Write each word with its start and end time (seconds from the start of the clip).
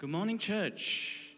Good 0.00 0.08
morning, 0.08 0.38
church. 0.38 1.34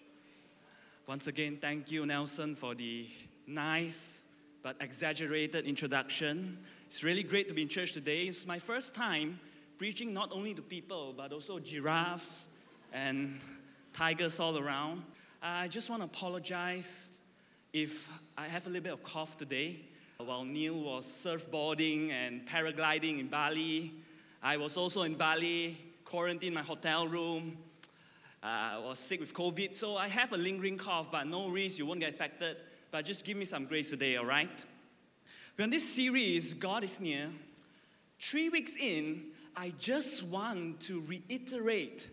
Once 1.09 1.27
again, 1.27 1.59
thank 1.61 1.91
you, 1.91 2.07
Nelson, 2.07 2.55
for 2.55 2.77
the 2.77 3.09
nice 3.45 4.27
but 4.63 4.77
exaggerated 4.81 5.67
introduction. 5.67 6.59
It's 6.87 7.03
really 7.03 7.25
great 7.25 7.49
to 7.49 7.55
be 7.55 7.63
in 7.63 7.69
church 7.69 7.93
today. 7.93 8.23
It's 8.27 8.47
my 8.47 8.61
first 8.61 8.95
time 8.95 9.41
preaching 9.79 10.15
not 10.15 10.31
only 10.31 10.55
to 10.55 10.63
people, 10.63 11.13
but 11.17 11.33
also 11.33 11.59
giraffes 11.59 12.47
and 12.93 13.41
tigers 13.93 14.39
all 14.39 14.57
around. 14.57 15.03
I 15.43 15.67
just 15.67 15.91
want 15.91 16.03
to 16.03 16.05
apologize 16.05 17.19
if 17.73 18.09
I 18.39 18.47
have 18.47 18.67
a 18.67 18.69
little 18.69 18.85
bit 18.85 18.93
of 18.93 19.03
cough 19.03 19.37
today. 19.37 19.81
While 20.19 20.45
Neil 20.45 20.79
was 20.79 21.05
surfboarding 21.05 22.11
and 22.11 22.47
paragliding 22.47 23.19
in 23.19 23.27
Bali, 23.27 23.93
I 24.41 24.57
was 24.57 24.77
also 24.77 25.03
in 25.03 25.15
Bali, 25.15 25.77
quarantined 26.05 26.45
in 26.45 26.55
my 26.55 26.63
hotel 26.63 27.09
room. 27.09 27.57
Uh, 28.43 28.71
I 28.75 28.79
was 28.79 28.99
sick 28.99 29.21
with 29.21 29.33
COVID, 29.33 29.73
so 29.73 29.97
I 29.97 30.09
have 30.09 30.33
a 30.33 30.37
lingering 30.37 30.77
cough, 30.77 31.13
but 31.13 31.29
no 31.29 31.49
risk, 31.49 31.79
you 31.79 31.87
won't 31.87 32.01
get 32.01 32.11
affected. 32.13 32.57
But 32.91 33.05
just 33.05 33.25
give 33.25 33.37
me 33.37 33.45
some 33.45 33.67
grace 33.67 33.91
today, 33.91 34.17
all 34.17 34.25
right? 34.25 34.51
We're 35.57 35.69
this 35.69 35.95
series, 35.95 36.53
God 36.53 36.83
is 36.83 37.01
Near. 37.01 37.31
Three 38.19 38.49
weeks 38.49 38.77
in, 38.77 39.27
I 39.57 39.73
just 39.79 40.25
want 40.27 40.81
to 40.81 41.03
reiterate 41.03 42.09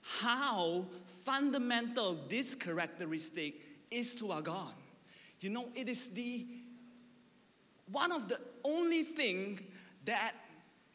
how 0.00 0.86
fundamental 1.04 2.18
this 2.28 2.54
characteristic 2.54 3.54
is 3.90 4.14
to 4.14 4.32
our 4.32 4.42
God. 4.42 4.72
You 5.40 5.50
know, 5.50 5.68
it 5.74 5.90
is 5.90 6.08
the 6.08 6.46
one 7.92 8.10
of 8.10 8.30
the 8.30 8.40
only 8.64 9.02
thing 9.02 9.60
that 10.06 10.32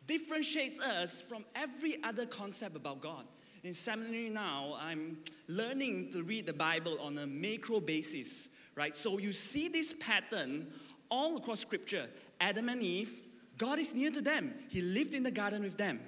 differentiates 0.07 0.79
us 0.79 1.21
from 1.21 1.45
every 1.55 1.97
other 2.03 2.25
concept 2.25 2.75
about 2.75 3.01
God. 3.01 3.25
In 3.63 3.73
seminary 3.73 4.29
now, 4.29 4.77
I'm 4.79 5.17
learning 5.49 6.11
to 6.13 6.23
read 6.23 6.45
the 6.45 6.53
Bible 6.53 6.97
on 7.01 7.17
a 7.17 7.27
macro 7.27 7.81
basis, 7.81 8.47
right? 8.75 8.95
So 8.95 9.17
you 9.17 9.33
see 9.33 9.67
this 9.67 9.93
pattern 9.93 10.67
all 11.09 11.35
across 11.37 11.59
scripture. 11.59 12.07
Adam 12.39 12.69
and 12.69 12.81
Eve, 12.81 13.11
God 13.57 13.77
is 13.79 13.93
near 13.93 14.11
to 14.11 14.21
them. 14.21 14.53
He 14.69 14.81
lived 14.81 15.13
in 15.13 15.23
the 15.23 15.31
garden 15.31 15.63
with 15.63 15.75
them. 15.75 15.99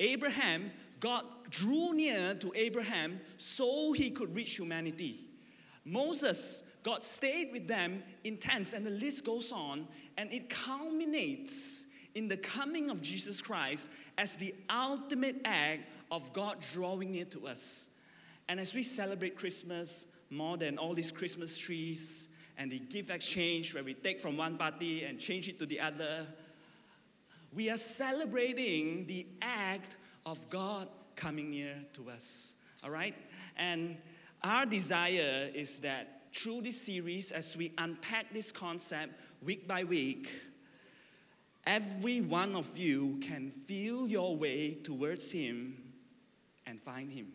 Abraham, 0.00 0.72
God 0.98 1.24
drew 1.48 1.94
near 1.94 2.34
to 2.34 2.52
Abraham 2.56 3.20
so 3.36 3.92
he 3.92 4.10
could 4.10 4.34
reach 4.34 4.56
humanity. 4.56 5.20
Moses, 5.84 6.64
God 6.82 7.04
stayed 7.04 7.52
with 7.52 7.68
them 7.68 8.02
in 8.24 8.36
tents, 8.36 8.72
and 8.72 8.84
the 8.84 8.90
list 8.90 9.24
goes 9.24 9.52
on, 9.52 9.86
and 10.16 10.32
it 10.32 10.50
culminates 10.50 11.86
in 12.14 12.26
the 12.26 12.36
coming 12.36 12.90
of 12.90 13.00
Jesus 13.00 13.40
Christ 13.40 13.90
as 14.16 14.36
the 14.36 14.54
ultimate 14.68 15.36
act 15.44 15.82
of 16.10 16.32
God 16.32 16.64
drawing 16.72 17.12
near 17.12 17.24
to 17.26 17.46
us. 17.46 17.90
And 18.48 18.58
as 18.58 18.74
we 18.74 18.82
celebrate 18.82 19.36
Christmas, 19.36 20.06
more 20.30 20.56
than 20.56 20.78
all 20.78 20.94
these 20.94 21.12
Christmas 21.12 21.58
trees 21.58 22.28
and 22.56 22.70
the 22.70 22.78
gift 22.78 23.10
exchange 23.10 23.74
where 23.74 23.84
we 23.84 23.94
take 23.94 24.20
from 24.20 24.36
one 24.36 24.56
party 24.56 25.04
and 25.04 25.18
change 25.18 25.48
it 25.48 25.58
to 25.58 25.66
the 25.66 25.80
other, 25.80 26.26
we 27.52 27.70
are 27.70 27.76
celebrating 27.76 29.06
the 29.06 29.26
act 29.40 29.96
of 30.26 30.48
God 30.50 30.88
coming 31.16 31.50
near 31.50 31.74
to 31.94 32.10
us. 32.10 32.54
All 32.84 32.90
right? 32.90 33.14
And 33.56 33.96
our 34.42 34.66
desire 34.66 35.50
is 35.54 35.80
that 35.80 36.32
through 36.32 36.62
this 36.62 36.80
series, 36.80 37.32
as 37.32 37.56
we 37.56 37.72
unpack 37.78 38.32
this 38.32 38.52
concept 38.52 39.12
week 39.42 39.66
by 39.66 39.84
week, 39.84 40.30
every 41.66 42.20
one 42.20 42.54
of 42.54 42.76
you 42.76 43.18
can 43.22 43.50
feel 43.50 44.06
your 44.06 44.36
way 44.36 44.74
towards 44.74 45.30
Him 45.32 45.87
and 46.68 46.80
find 46.80 47.10
Him. 47.10 47.28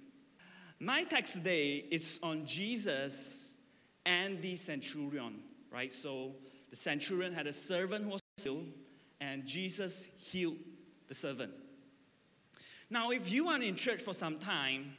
My 0.79 1.03
text 1.03 1.33
today 1.33 1.85
is 1.89 2.19
on 2.21 2.45
Jesus 2.45 3.57
and 4.05 4.41
the 4.41 4.55
centurion, 4.55 5.39
right? 5.71 5.91
So 5.91 6.35
the 6.69 6.75
centurion 6.75 7.33
had 7.33 7.47
a 7.47 7.53
servant 7.53 8.03
who 8.03 8.11
was 8.11 8.21
ill, 8.45 8.63
and 9.19 9.45
Jesus 9.45 10.07
healed 10.19 10.57
the 11.07 11.13
servant. 11.13 11.51
Now, 12.89 13.11
if 13.11 13.31
you 13.31 13.47
are 13.47 13.61
in 13.61 13.75
church 13.75 14.01
for 14.01 14.13
some 14.13 14.39
time, 14.39 14.93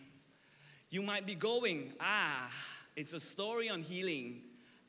you 0.91 1.03
might 1.03 1.27
be 1.27 1.35
going, 1.35 1.93
ah, 2.01 2.51
it's 2.97 3.13
a 3.13 3.21
story 3.21 3.69
on 3.69 3.83
healing. 3.83 4.41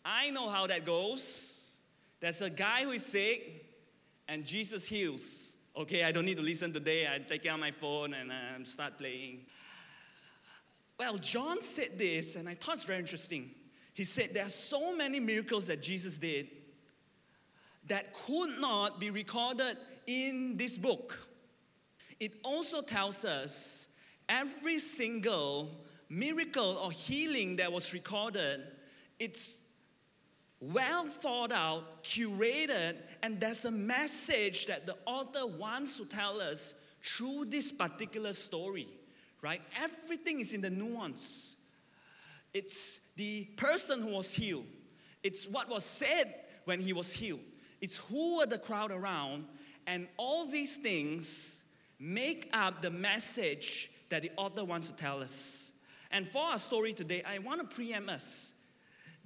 I 0.03 0.29
know 0.29 0.49
how 0.49 0.67
that 0.67 0.85
goes. 0.85 1.77
There's 2.19 2.41
a 2.41 2.49
guy 2.49 2.83
who 2.83 2.91
is 2.91 3.05
sick, 3.05 3.65
and 4.27 4.45
Jesus 4.45 4.87
heals. 4.87 5.54
Okay, 5.77 6.05
I 6.05 6.13
don't 6.13 6.23
need 6.23 6.37
to 6.37 6.43
listen 6.43 6.71
today. 6.71 7.05
I 7.05 7.19
take 7.19 7.45
out 7.47 7.59
my 7.59 7.71
phone 7.71 8.13
and 8.13 8.31
um, 8.31 8.63
start 8.63 8.97
playing. 8.97 9.41
Well, 10.97 11.17
John 11.17 11.61
said 11.61 11.97
this, 11.97 12.37
and 12.37 12.47
I 12.47 12.53
thought 12.53 12.75
it's 12.75 12.85
very 12.85 12.99
interesting. 12.99 13.51
He 13.93 14.05
said 14.05 14.29
there 14.33 14.45
are 14.45 14.49
so 14.49 14.95
many 14.95 15.19
miracles 15.19 15.67
that 15.67 15.81
Jesus 15.81 16.17
did 16.17 16.47
that 17.87 18.13
could 18.13 18.57
not 18.61 19.01
be 19.01 19.09
recorded 19.09 19.75
in 20.07 20.55
this 20.55 20.77
book. 20.77 21.19
It 22.21 22.31
also 22.45 22.81
tells 22.81 23.25
us 23.25 23.89
every 24.29 24.79
single 24.79 25.71
miracle 26.07 26.77
or 26.81 26.91
healing 26.93 27.57
that 27.57 27.69
was 27.69 27.93
recorded, 27.93 28.61
it's 29.19 29.59
well 30.73 31.05
thought 31.05 31.51
out, 31.51 32.03
curated, 32.03 32.97
and 33.21 33.39
there's 33.39 33.65
a 33.65 33.71
message 33.71 34.67
that 34.67 34.85
the 34.85 34.95
author 35.05 35.45
wants 35.45 35.97
to 35.97 36.05
tell 36.05 36.41
us 36.41 36.73
through 37.01 37.45
this 37.45 37.71
particular 37.71 38.33
story, 38.33 38.87
right? 39.41 39.61
Everything 39.79 40.39
is 40.39 40.53
in 40.53 40.61
the 40.61 40.69
nuance. 40.69 41.57
It's 42.53 42.99
the 43.15 43.45
person 43.57 44.01
who 44.01 44.15
was 44.15 44.33
healed, 44.33 44.65
it's 45.23 45.47
what 45.47 45.69
was 45.69 45.85
said 45.85 46.33
when 46.65 46.79
he 46.79 46.93
was 46.93 47.13
healed, 47.13 47.41
it's 47.81 47.97
who 47.97 48.37
were 48.37 48.45
the 48.45 48.57
crowd 48.57 48.91
around, 48.91 49.45
and 49.85 50.07
all 50.17 50.47
these 50.47 50.77
things 50.77 51.63
make 51.99 52.49
up 52.53 52.81
the 52.81 52.91
message 52.91 53.91
that 54.09 54.21
the 54.21 54.31
author 54.37 54.63
wants 54.63 54.89
to 54.89 54.95
tell 54.95 55.21
us. 55.21 55.71
And 56.11 56.25
for 56.25 56.43
our 56.43 56.57
story 56.57 56.93
today, 56.93 57.23
I 57.27 57.39
want 57.39 57.61
to 57.61 57.75
preempt 57.75 58.09
us. 58.09 58.54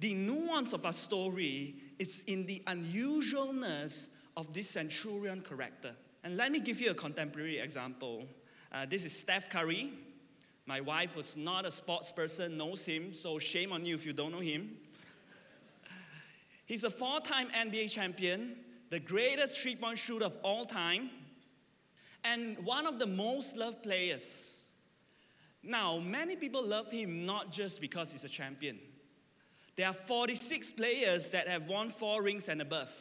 The 0.00 0.14
nuance 0.14 0.72
of 0.72 0.84
our 0.84 0.92
story 0.92 1.74
is 1.98 2.24
in 2.26 2.46
the 2.46 2.62
unusualness 2.66 4.08
of 4.36 4.52
this 4.52 4.70
centurion 4.70 5.42
character. 5.42 5.92
And 6.24 6.36
let 6.36 6.50
me 6.50 6.60
give 6.60 6.80
you 6.80 6.90
a 6.90 6.94
contemporary 6.94 7.58
example. 7.58 8.26
Uh, 8.72 8.86
this 8.86 9.04
is 9.04 9.16
Steph 9.16 9.50
Curry. 9.50 9.92
My 10.66 10.80
wife 10.80 11.16
was 11.16 11.36
not 11.36 11.66
a 11.66 11.70
sports 11.70 12.12
person, 12.12 12.56
knows 12.56 12.86
him, 12.86 13.12
so 13.12 13.38
shame 13.38 13.72
on 13.72 13.84
you 13.84 13.94
if 13.94 14.06
you 14.06 14.12
don't 14.12 14.32
know 14.32 14.40
him. 14.40 14.76
He's 16.66 16.84
a 16.84 16.90
four 16.90 17.20
time 17.20 17.48
NBA 17.48 17.90
champion, 17.90 18.56
the 18.90 19.00
greatest 19.00 19.60
three 19.60 19.76
point 19.76 19.98
shooter 19.98 20.24
of 20.24 20.38
all 20.42 20.64
time, 20.64 21.10
and 22.24 22.58
one 22.64 22.86
of 22.86 22.98
the 22.98 23.06
most 23.06 23.56
loved 23.56 23.82
players 23.82 24.60
now, 25.62 25.98
many 25.98 26.36
people 26.36 26.66
love 26.66 26.90
him 26.90 27.26
not 27.26 27.52
just 27.52 27.80
because 27.80 28.12
he's 28.12 28.24
a 28.24 28.28
champion. 28.28 28.78
There 29.80 29.88
are 29.88 29.94
46 29.94 30.74
players 30.74 31.30
that 31.30 31.48
have 31.48 31.66
won 31.66 31.88
four 31.88 32.22
rings 32.22 32.50
and 32.50 32.60
above. 32.60 32.92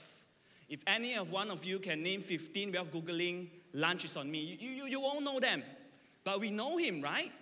If 0.69 0.81
any 0.87 1.15
of 1.15 1.29
one 1.29 1.51
of 1.51 1.65
you 1.65 1.77
can 1.77 2.01
name 2.01 2.21
15 2.21 2.71
without 2.71 2.89
Googling, 2.89 3.49
lunch 3.73 4.05
is 4.05 4.15
on 4.15 4.31
me. 4.31 4.57
You, 4.57 4.69
you, 4.69 4.85
you 4.85 5.01
won't 5.01 5.25
know 5.25 5.41
them. 5.41 5.61
But 6.23 6.39
we 6.39 6.51
know 6.51 6.77
him, 6.77 7.01
right? 7.01 7.33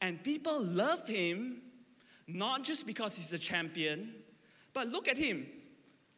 And 0.00 0.24
people 0.24 0.58
love 0.64 1.06
him 1.06 1.60
not 2.26 2.62
just 2.62 2.86
because 2.86 3.18
he's 3.18 3.30
a 3.34 3.38
champion, 3.38 4.14
but 4.72 4.86
look 4.86 5.06
at 5.06 5.18
him. 5.18 5.46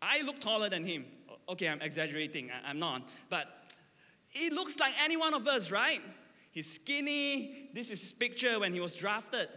I 0.00 0.22
look 0.22 0.38
taller 0.38 0.68
than 0.68 0.84
him. 0.84 1.06
Okay, 1.48 1.68
I'm 1.68 1.82
exaggerating, 1.82 2.52
I'm 2.64 2.78
not. 2.78 3.02
But 3.28 3.48
he 4.32 4.50
looks 4.50 4.78
like 4.78 4.92
any 5.02 5.16
one 5.16 5.34
of 5.34 5.48
us, 5.48 5.72
right? 5.72 6.02
He's 6.52 6.72
skinny. 6.72 7.70
This 7.74 7.90
is 7.90 8.00
his 8.00 8.12
picture 8.12 8.60
when 8.60 8.72
he 8.72 8.78
was 8.78 8.94
drafted. 8.94 9.48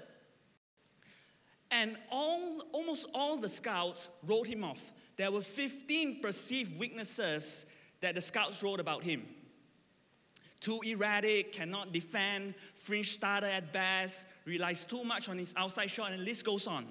And 1.72 1.96
all, 2.12 2.62
almost 2.74 3.08
all 3.14 3.38
the 3.38 3.50
scouts 3.50 4.10
wrote 4.26 4.48
him 4.48 4.64
off. 4.64 4.92
There 5.16 5.32
were 5.32 5.42
15 5.42 6.22
perceived 6.22 6.78
weaknesses 6.78 7.66
that 8.02 8.16
the 8.16 8.22
scouts 8.22 8.62
wrote 8.62 8.80
about 8.80 9.04
him. 9.04 9.26
Too 10.60 10.80
erratic, 10.84 11.54
cannot 11.54 11.92
defend, 11.92 12.56
fringe 12.76 13.14
starter 13.14 13.48
at 13.48 13.74
best, 13.74 14.28
relies 14.46 14.84
too 14.84 15.04
much 15.04 15.28
on 15.28 15.38
his 15.38 15.54
outside 15.58 15.90
shot, 15.90 16.12
and 16.12 16.22
the 16.22 16.26
list 16.26 16.46
goes 16.46 16.68
on. 16.68 16.86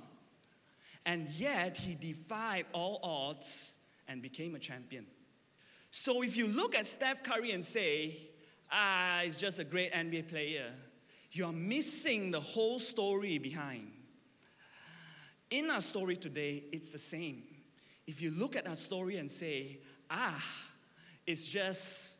And 1.06 1.28
yet, 1.30 1.76
he 1.76 1.94
defied 1.94 2.66
all 2.72 3.00
odds 3.02 3.78
and 4.08 4.20
became 4.20 4.54
a 4.54 4.58
champion. 4.58 5.06
So, 5.90 6.22
if 6.22 6.36
you 6.36 6.48
look 6.48 6.74
at 6.74 6.86
Steph 6.86 7.22
Curry 7.22 7.52
and 7.52 7.64
say, 7.64 8.16
ah, 8.72 9.20
he's 9.22 9.38
just 9.38 9.58
a 9.58 9.64
great 9.64 9.92
NBA 9.92 10.28
player. 10.28 10.72
You're 11.32 11.52
missing 11.52 12.30
the 12.30 12.40
whole 12.40 12.78
story 12.78 13.38
behind. 13.38 13.92
In 15.50 15.70
our 15.70 15.80
story 15.80 16.16
today, 16.16 16.64
it's 16.72 16.90
the 16.90 16.98
same. 16.98 17.42
If 18.06 18.22
you 18.22 18.30
look 18.30 18.54
at 18.54 18.68
our 18.68 18.76
story 18.76 19.16
and 19.16 19.30
say, 19.30 19.78
ah, 20.08 20.44
it's 21.26 21.46
just 21.46 22.18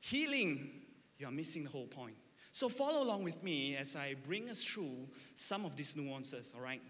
healing, 0.00 0.70
you're 1.18 1.30
missing 1.30 1.64
the 1.64 1.70
whole 1.70 1.86
point. 1.86 2.16
So 2.50 2.68
follow 2.68 3.02
along 3.02 3.24
with 3.24 3.42
me 3.42 3.76
as 3.76 3.96
I 3.96 4.14
bring 4.26 4.48
us 4.48 4.64
through 4.64 5.08
some 5.34 5.64
of 5.64 5.76
these 5.76 5.96
nuances, 5.96 6.54
all 6.56 6.62
right? 6.62 6.82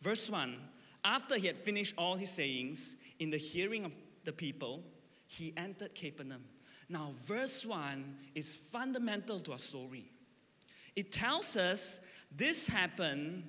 Verse 0.00 0.28
1 0.28 0.56
After 1.04 1.38
he 1.38 1.46
had 1.46 1.56
finished 1.56 1.94
all 1.96 2.16
his 2.16 2.30
sayings 2.30 2.96
in 3.18 3.30
the 3.30 3.38
hearing 3.38 3.84
of 3.84 3.94
the 4.24 4.32
people, 4.32 4.82
he 5.26 5.52
entered 5.56 5.94
Capernaum. 5.94 6.44
Now, 6.88 7.12
verse 7.24 7.64
1 7.64 8.16
is 8.34 8.54
fundamental 8.54 9.40
to 9.40 9.52
our 9.52 9.58
story. 9.58 10.10
It 10.94 11.10
tells 11.10 11.56
us 11.56 12.00
this 12.34 12.66
happened 12.66 13.44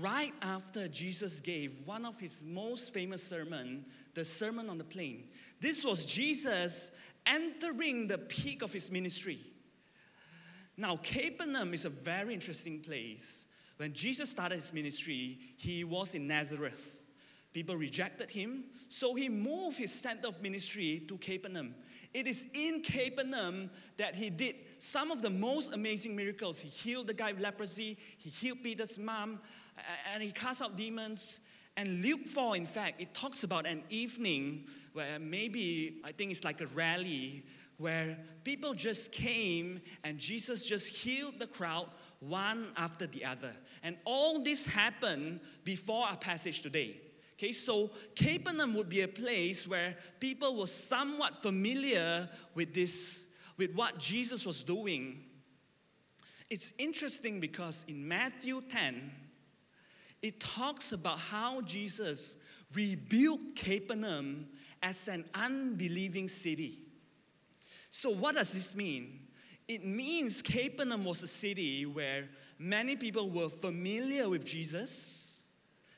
right 0.00 0.32
after 0.42 0.88
Jesus 0.88 1.40
gave 1.40 1.78
one 1.84 2.04
of 2.04 2.18
his 2.18 2.42
most 2.44 2.94
famous 2.94 3.22
sermon, 3.22 3.84
the 4.14 4.24
Sermon 4.24 4.68
on 4.68 4.78
the 4.78 4.84
Plain. 4.84 5.24
This 5.60 5.84
was 5.84 6.06
Jesus 6.06 6.90
entering 7.26 8.08
the 8.08 8.18
peak 8.18 8.62
of 8.62 8.72
his 8.72 8.90
ministry. 8.90 9.38
Now, 10.76 10.96
Capernaum 10.96 11.74
is 11.74 11.84
a 11.84 11.90
very 11.90 12.34
interesting 12.34 12.80
place. 12.80 13.46
When 13.76 13.92
Jesus 13.92 14.30
started 14.30 14.56
his 14.56 14.72
ministry, 14.72 15.38
he 15.56 15.84
was 15.84 16.14
in 16.14 16.26
Nazareth. 16.26 17.10
People 17.52 17.76
rejected 17.76 18.30
him, 18.30 18.64
so 18.88 19.14
he 19.14 19.28
moved 19.28 19.76
his 19.76 19.92
center 19.92 20.28
of 20.28 20.40
ministry 20.40 21.02
to 21.06 21.18
Capernaum. 21.18 21.74
It 22.14 22.26
is 22.26 22.46
in 22.54 22.82
Capernaum 22.82 23.70
that 23.98 24.14
he 24.14 24.30
did 24.30 24.56
some 24.78 25.10
of 25.10 25.20
the 25.20 25.30
most 25.30 25.74
amazing 25.74 26.16
miracles. 26.16 26.60
He 26.60 26.68
healed 26.68 27.06
the 27.06 27.14
guy 27.14 27.32
with 27.32 27.42
leprosy, 27.42 27.98
he 28.18 28.30
healed 28.30 28.62
Peter's 28.62 28.98
mom, 28.98 29.38
and 30.12 30.22
he 30.22 30.30
cast 30.32 30.62
out 30.62 30.76
demons. 30.76 31.40
And 31.76 32.02
Luke 32.02 32.26
4, 32.26 32.56
in 32.56 32.66
fact, 32.66 33.00
it 33.00 33.14
talks 33.14 33.44
about 33.44 33.66
an 33.66 33.82
evening 33.88 34.64
where 34.92 35.18
maybe, 35.18 36.00
I 36.04 36.12
think 36.12 36.30
it's 36.30 36.44
like 36.44 36.60
a 36.60 36.66
rally, 36.68 37.44
where 37.78 38.18
people 38.44 38.74
just 38.74 39.10
came 39.10 39.80
and 40.04 40.18
Jesus 40.18 40.66
just 40.66 40.88
healed 40.88 41.38
the 41.38 41.46
crowd 41.46 41.88
one 42.20 42.68
after 42.76 43.06
the 43.06 43.24
other. 43.24 43.52
And 43.82 43.96
all 44.04 44.44
this 44.44 44.66
happened 44.66 45.40
before 45.64 46.06
our 46.06 46.16
passage 46.16 46.62
today. 46.62 47.00
Okay, 47.38 47.52
so 47.52 47.90
Capernaum 48.14 48.74
would 48.76 48.88
be 48.88 49.00
a 49.00 49.08
place 49.08 49.66
where 49.66 49.96
people 50.20 50.56
were 50.56 50.66
somewhat 50.66 51.42
familiar 51.42 52.28
with 52.54 52.72
this, 52.72 53.26
with 53.56 53.74
what 53.74 53.98
Jesus 53.98 54.46
was 54.46 54.62
doing. 54.62 55.24
It's 56.50 56.72
interesting 56.78 57.40
because 57.40 57.84
in 57.88 58.06
Matthew 58.06 58.60
10, 58.68 59.10
it 60.22 60.40
talks 60.40 60.92
about 60.92 61.18
how 61.18 61.60
Jesus 61.62 62.36
rebuilt 62.74 63.56
Capernaum 63.56 64.46
as 64.82 65.08
an 65.08 65.24
unbelieving 65.34 66.28
city. 66.28 66.78
So, 67.90 68.10
what 68.10 68.36
does 68.36 68.52
this 68.52 68.74
mean? 68.74 69.20
It 69.68 69.84
means 69.84 70.42
Capernaum 70.42 71.04
was 71.04 71.22
a 71.22 71.26
city 71.26 71.86
where 71.86 72.28
many 72.58 72.96
people 72.96 73.30
were 73.30 73.48
familiar 73.48 74.28
with 74.28 74.46
Jesus 74.46 75.50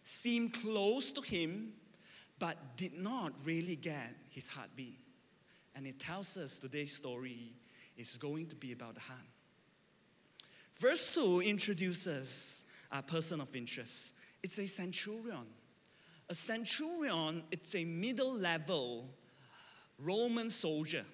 seemed 0.02 0.54
close 0.54 1.12
to 1.12 1.20
him, 1.20 1.72
but 2.38 2.76
did 2.76 2.98
not 2.98 3.32
really 3.44 3.76
get 3.76 4.14
his 4.28 4.48
heartbeat. 4.48 4.98
And 5.74 5.86
it 5.86 5.98
tells 5.98 6.36
us 6.36 6.58
today's 6.58 6.92
story 6.92 7.52
is 7.96 8.16
going 8.16 8.46
to 8.46 8.56
be 8.56 8.72
about 8.72 8.94
the 8.94 9.00
heart. 9.00 9.20
Verse 10.74 11.14
2 11.14 11.42
introduces 11.42 12.64
a 12.90 13.02
person 13.02 13.40
of 13.40 13.54
interest. 13.54 14.13
It's 14.44 14.58
a 14.58 14.67
centurion. 14.67 15.46
A 16.29 16.35
centurion, 16.35 17.43
it's 17.50 17.75
a 17.75 17.87
middle 17.87 18.37
level 18.37 19.06
Roman 19.99 20.50
soldier. 20.50 21.06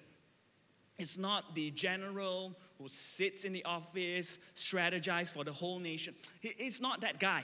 It's 0.99 1.17
not 1.17 1.55
the 1.55 1.71
general 1.71 2.53
who 2.77 2.89
sits 2.89 3.45
in 3.45 3.53
the 3.53 3.63
office, 3.63 4.37
strategizes 4.53 5.31
for 5.31 5.45
the 5.45 5.53
whole 5.53 5.79
nation. 5.79 6.13
It's 6.43 6.81
not 6.81 6.99
that 7.01 7.21
guy. 7.21 7.43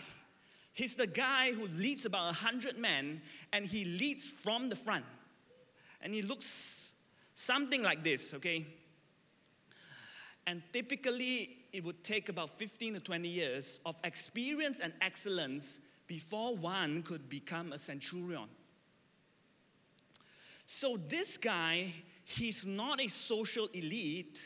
He's 0.73 0.97
the 0.97 1.07
guy 1.07 1.53
who 1.53 1.67
leads 1.67 2.05
about 2.05 2.25
100 2.25 2.77
men 2.77 3.21
and 3.53 3.65
he 3.65 3.85
leads 3.85 4.27
from 4.29 4.67
the 4.67 4.75
front. 4.75 5.05
And 6.01 6.13
he 6.13 6.21
looks 6.21 6.95
something 7.33 7.81
like 7.81 8.03
this, 8.03 8.33
okay? 8.33 8.67
And 10.45 10.61
typically, 10.73 11.57
it 11.73 11.83
would 11.83 12.03
take 12.03 12.29
about 12.29 12.49
15 12.49 12.95
to 12.95 12.99
20 12.99 13.27
years 13.27 13.79
of 13.85 13.99
experience 14.03 14.79
and 14.79 14.93
excellence 15.01 15.79
before 16.07 16.55
one 16.55 17.03
could 17.03 17.29
become 17.29 17.73
a 17.73 17.77
centurion. 17.77 18.47
So, 20.65 20.97
this 20.97 21.37
guy, 21.37 21.93
he's 22.25 22.65
not 22.65 23.01
a 23.01 23.07
social 23.07 23.67
elite, 23.73 24.39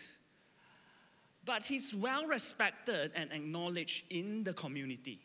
but 1.45 1.63
he's 1.63 1.95
well 1.95 2.25
respected 2.25 3.11
and 3.15 3.31
acknowledged 3.31 4.05
in 4.11 4.43
the 4.43 4.53
community. 4.53 5.19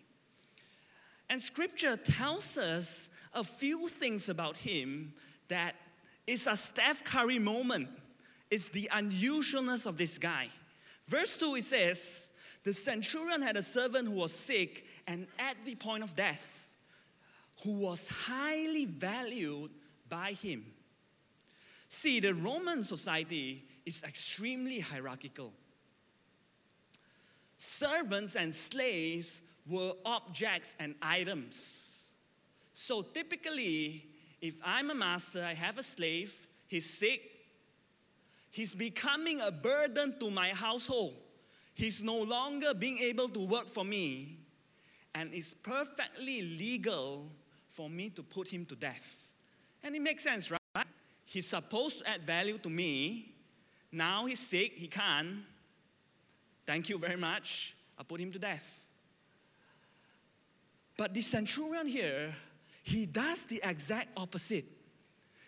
And 1.28 1.40
scripture 1.40 1.96
tells 1.96 2.56
us 2.56 3.10
a 3.34 3.44
few 3.44 3.88
things 3.88 4.28
about 4.28 4.56
him 4.56 5.12
that 5.48 5.74
is 6.26 6.46
a 6.46 6.56
Steph 6.56 7.04
Curry 7.04 7.38
moment. 7.38 7.88
It's 8.50 8.68
the 8.68 8.88
unusualness 8.92 9.86
of 9.86 9.98
this 9.98 10.18
guy. 10.18 10.48
Verse 11.08 11.36
2 11.36 11.56
it 11.56 11.64
says, 11.64 12.30
The 12.64 12.72
centurion 12.72 13.42
had 13.42 13.56
a 13.56 13.62
servant 13.62 14.08
who 14.08 14.14
was 14.14 14.32
sick 14.32 14.84
and 15.06 15.26
at 15.38 15.56
the 15.64 15.74
point 15.74 16.02
of 16.02 16.16
death, 16.16 16.76
who 17.62 17.80
was 17.80 18.08
highly 18.08 18.86
valued 18.86 19.70
by 20.08 20.32
him. 20.32 20.64
See, 21.88 22.20
the 22.20 22.34
Roman 22.34 22.82
society 22.82 23.64
is 23.84 24.02
extremely 24.02 24.80
hierarchical. 24.80 25.52
Servants 27.56 28.34
and 28.34 28.52
slaves 28.52 29.42
were 29.68 29.92
objects 30.04 30.76
and 30.78 30.94
items. 31.00 32.12
So 32.74 33.02
typically, 33.02 34.06
if 34.40 34.60
I'm 34.64 34.90
a 34.90 34.94
master, 34.94 35.42
I 35.44 35.54
have 35.54 35.78
a 35.78 35.82
slave, 35.82 36.46
he's 36.68 36.88
sick, 36.88 37.22
he's 38.56 38.74
becoming 38.74 39.38
a 39.42 39.52
burden 39.52 40.18
to 40.18 40.30
my 40.30 40.48
household. 40.48 41.14
He's 41.74 42.02
no 42.02 42.22
longer 42.22 42.72
being 42.72 42.96
able 43.00 43.28
to 43.28 43.46
work 43.46 43.68
for 43.68 43.84
me, 43.84 44.38
and 45.14 45.34
it's 45.34 45.52
perfectly 45.52 46.40
legal 46.40 47.30
for 47.68 47.90
me 47.90 48.08
to 48.08 48.22
put 48.22 48.48
him 48.48 48.64
to 48.64 48.74
death. 48.74 49.34
And 49.84 49.94
it 49.94 50.00
makes 50.00 50.24
sense, 50.24 50.50
right? 50.50 50.86
He's 51.26 51.46
supposed 51.46 51.98
to 51.98 52.08
add 52.08 52.22
value 52.22 52.56
to 52.56 52.70
me. 52.70 53.34
Now 53.92 54.24
he's 54.24 54.40
sick, 54.40 54.72
he 54.74 54.86
can't. 54.86 55.44
Thank 56.66 56.88
you 56.88 56.96
very 56.98 57.18
much. 57.18 57.76
I 57.98 58.04
put 58.04 58.22
him 58.22 58.32
to 58.32 58.38
death. 58.38 58.80
But 60.96 61.12
the 61.12 61.20
centurion 61.20 61.86
here, 61.88 62.34
he 62.82 63.04
does 63.04 63.44
the 63.44 63.60
exact 63.62 64.18
opposite. 64.18 64.64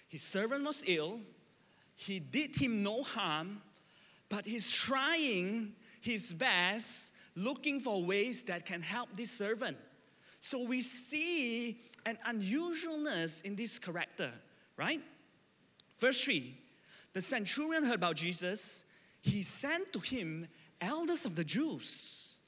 His 0.09 0.23
servant 0.23 0.62
was 0.62 0.85
ill, 0.87 1.21
he 1.99 2.21
did 2.21 2.55
him 2.55 2.85
no 2.85 3.02
harm, 3.02 3.61
but 4.28 4.47
he's 4.47 4.71
trying 4.71 5.73
his 6.00 6.33
best, 6.33 7.12
looking 7.35 7.81
for 7.81 8.05
ways 8.05 8.45
that 8.45 8.64
can 8.64 8.83
help 8.83 9.09
this 9.17 9.33
servant. 9.33 9.76
So 10.38 10.62
we 10.62 10.81
see 10.81 11.76
an 12.07 12.17
unusualness 12.25 13.43
in 13.43 13.57
this 13.57 13.81
character, 13.81 14.31
right? 14.76 15.00
Verse 15.97 16.23
3 16.23 16.55
The 17.14 17.21
centurion 17.21 17.83
heard 17.83 17.97
about 17.97 18.14
Jesus. 18.14 18.85
He 19.21 19.43
sent 19.43 19.93
to 19.93 19.99
him 19.99 20.47
elders 20.81 21.25
of 21.25 21.35
the 21.35 21.43
Jews, 21.43 22.43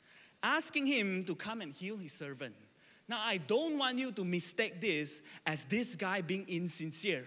asking 0.44 0.86
him 0.86 1.24
to 1.24 1.34
come 1.34 1.60
and 1.60 1.72
heal 1.72 1.96
his 1.96 2.12
servant. 2.12 2.54
Now, 3.08 3.20
I 3.20 3.38
don't 3.38 3.76
want 3.76 3.98
you 3.98 4.12
to 4.12 4.24
mistake 4.24 4.80
this 4.80 5.22
as 5.44 5.64
this 5.64 5.96
guy 5.96 6.20
being 6.20 6.46
insincere. 6.46 7.26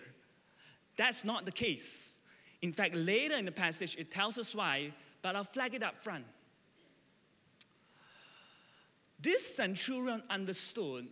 That's 0.96 1.26
not 1.26 1.46
the 1.46 1.52
case. 1.52 2.20
In 2.62 2.72
fact, 2.72 2.96
later 2.96 3.36
in 3.36 3.46
the 3.46 3.52
passage, 3.52 3.96
it 3.98 4.12
tells 4.12 4.38
us 4.38 4.56
why, 4.56 4.94
but 5.22 5.36
I'll 5.36 5.44
flag 5.44 5.74
it 5.74 5.84
up 5.84 5.96
front. 5.96 6.26
This 9.20 9.56
centurion 9.56 10.22
understood 10.30 11.08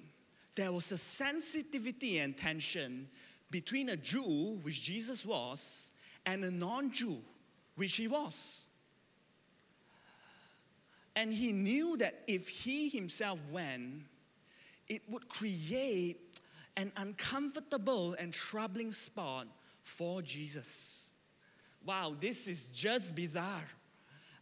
there 0.55 0.71
was 0.71 0.91
a 0.91 0.97
sensitivity 0.97 2.19
and 2.19 2.35
tension 2.35 3.07
between 3.49 3.89
a 3.89 3.97
Jew, 3.97 4.59
which 4.61 4.83
Jesus 4.83 5.25
was, 5.25 5.91
and 6.25 6.43
a 6.43 6.51
non 6.51 6.91
Jew, 6.91 7.17
which 7.75 7.95
he 7.95 8.07
was. 8.07 8.65
And 11.15 11.31
he 11.33 11.51
knew 11.51 11.97
that 11.97 12.23
if 12.27 12.47
he 12.47 12.89
himself 12.89 13.49
went, 13.51 14.03
it 14.87 15.01
would 15.09 15.27
create 15.27 16.39
an 16.77 16.91
uncomfortable 16.97 18.15
and 18.19 18.33
troubling 18.33 18.91
spot 18.91 19.47
for 19.83 20.21
Jesus. 20.21 21.13
Wow, 21.85 22.15
this 22.19 22.47
is 22.47 22.69
just 22.69 23.15
bizarre. 23.15 23.67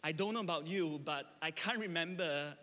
I 0.03 0.11
don't 0.11 0.33
know 0.33 0.41
about 0.41 0.67
you, 0.67 0.99
but 1.03 1.25
I 1.41 1.51
can't 1.51 1.79
remember 1.79 2.53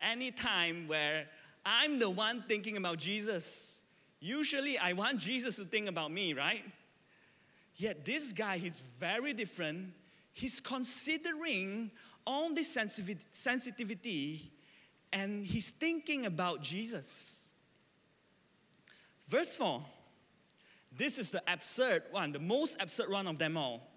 any 0.00 0.30
time 0.30 0.88
where 0.88 1.26
I'm 1.64 1.98
the 1.98 2.10
one 2.10 2.44
thinking 2.48 2.76
about 2.76 2.98
Jesus. 2.98 3.82
Usually, 4.20 4.78
I 4.78 4.92
want 4.92 5.18
Jesus 5.18 5.56
to 5.56 5.64
think 5.64 5.88
about 5.88 6.10
me, 6.10 6.34
right? 6.34 6.64
Yet, 7.76 8.04
this 8.04 8.32
guy, 8.32 8.58
he's 8.58 8.80
very 8.98 9.32
different. 9.32 9.94
he's 10.32 10.60
considering 10.60 11.90
all 12.26 12.54
this 12.54 12.76
sensitivity 13.30 14.50
and 15.12 15.44
he's 15.44 15.70
thinking 15.70 16.26
about 16.26 16.62
Jesus. 16.62 17.52
Verse 19.28 19.56
4 19.56 19.82
this 20.96 21.18
is 21.18 21.30
the 21.30 21.42
absurd 21.46 22.02
one, 22.10 22.32
the 22.32 22.38
most 22.38 22.80
absurd 22.80 23.10
one 23.10 23.26
of 23.26 23.38
them 23.38 23.56
all. 23.56 23.88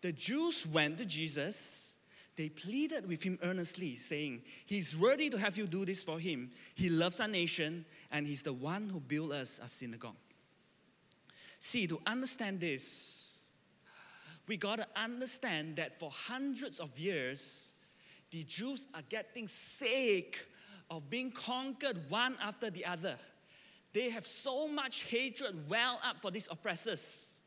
The 0.00 0.12
Jews 0.12 0.66
went 0.66 0.98
to 0.98 1.06
Jesus. 1.06 1.96
They 2.36 2.48
pleaded 2.48 3.08
with 3.08 3.22
him 3.22 3.38
earnestly, 3.42 3.94
saying, 3.94 4.42
He's 4.66 4.98
worthy 4.98 5.30
to 5.30 5.38
have 5.38 5.56
you 5.56 5.66
do 5.66 5.84
this 5.84 6.02
for 6.02 6.18
him. 6.18 6.50
He 6.74 6.90
loves 6.90 7.20
our 7.20 7.28
nation, 7.28 7.84
and 8.10 8.26
he's 8.26 8.42
the 8.42 8.52
one 8.52 8.88
who 8.88 9.00
built 9.00 9.32
us 9.32 9.60
a 9.62 9.68
synagogue. 9.68 10.16
See, 11.60 11.86
to 11.86 11.98
understand 12.06 12.60
this, 12.60 13.48
we 14.46 14.56
got 14.56 14.78
to 14.78 14.86
understand 14.96 15.76
that 15.76 15.98
for 15.98 16.10
hundreds 16.10 16.80
of 16.80 16.98
years, 16.98 17.74
the 18.30 18.42
Jews 18.42 18.86
are 18.94 19.02
getting 19.08 19.48
sick 19.48 20.46
of 20.90 21.08
being 21.08 21.30
conquered 21.30 21.98
one 22.10 22.36
after 22.42 22.68
the 22.68 22.84
other. 22.84 23.16
They 23.94 24.10
have 24.10 24.26
so 24.26 24.66
much 24.66 25.04
hatred 25.04 25.70
well 25.70 26.00
up 26.04 26.20
for 26.20 26.32
these 26.32 26.48
oppressors. 26.50 27.44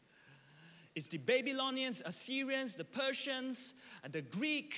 It's 0.96 1.10
the 1.10 1.18
Babylonians, 1.18 2.02
Assyrians, 2.06 2.76
the 2.76 2.86
Persians, 2.86 3.74
and 4.02 4.14
the 4.14 4.22
Greek. 4.22 4.74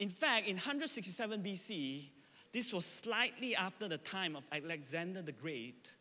In 0.00 0.08
fact, 0.08 0.48
in 0.48 0.56
167 0.56 1.42
BC, 1.42 2.08
this 2.50 2.72
was 2.72 2.86
slightly 2.86 3.54
after 3.54 3.88
the 3.88 3.98
time 3.98 4.34
of 4.36 4.46
Alexander 4.50 5.20
the 5.20 5.32
Great. 5.32 5.92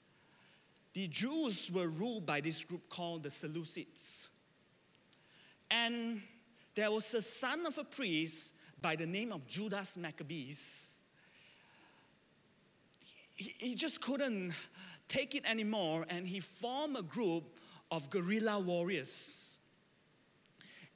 The 0.93 1.07
Jews 1.09 1.69
were 1.69 1.89
ruled 1.89 2.25
by 2.25 2.39
this 2.39 2.63
group 2.63 2.87
called 2.87 3.23
the 3.23 3.29
Seleucids. 3.29 4.29
And 5.69 6.21
there 6.73 6.89
was 6.89 7.13
a 7.13 7.21
son 7.21 7.65
of 7.65 7.77
a 7.77 7.83
priest 7.83 8.53
by 8.81 8.95
the 8.95 9.05
name 9.05 9.33
of 9.33 9.45
Judas 9.45 9.97
Maccabees. 9.97 10.94
He, 13.35 13.75
just 13.75 14.01
couldn't 14.01 14.53
take 15.07 15.35
it 15.35 15.43
anymore 15.45 16.05
and 16.09 16.25
he 16.25 16.39
formed 16.39 16.97
a 16.97 17.01
group 17.03 17.59
of 17.91 18.09
guerrilla 18.09 18.59
warriors. 18.59 19.59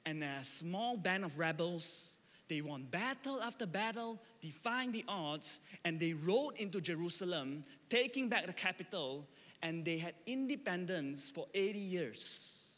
And 0.06 0.24
a 0.24 0.42
small 0.42 0.96
band 0.96 1.24
of 1.24 1.38
rebels, 1.38 2.16
they 2.48 2.62
won 2.62 2.84
battle 2.84 3.42
after 3.42 3.66
battle, 3.66 4.18
defying 4.40 4.90
the 4.90 5.04
odds, 5.06 5.60
and 5.84 6.00
they 6.00 6.14
rode 6.14 6.56
into 6.56 6.80
Jerusalem, 6.80 7.62
taking 7.90 8.30
back 8.30 8.46
the 8.46 8.54
capital, 8.54 9.28
and 9.62 9.84
they 9.84 9.98
had 9.98 10.14
independence 10.26 11.28
for 11.28 11.46
80 11.52 11.78
years. 11.78 12.72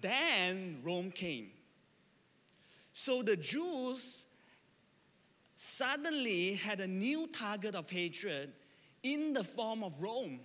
Then 0.00 0.78
Rome 0.84 1.10
came. 1.10 1.50
So 2.92 3.22
the 3.22 3.36
Jews 3.36 4.24
suddenly 5.56 6.54
had 6.54 6.80
a 6.80 6.86
new 6.86 7.26
target 7.26 7.74
of 7.74 7.90
hatred 7.90 8.52
in 9.02 9.32
the 9.32 9.44
form 9.44 9.82
of 9.82 10.00
Rome. 10.02 10.40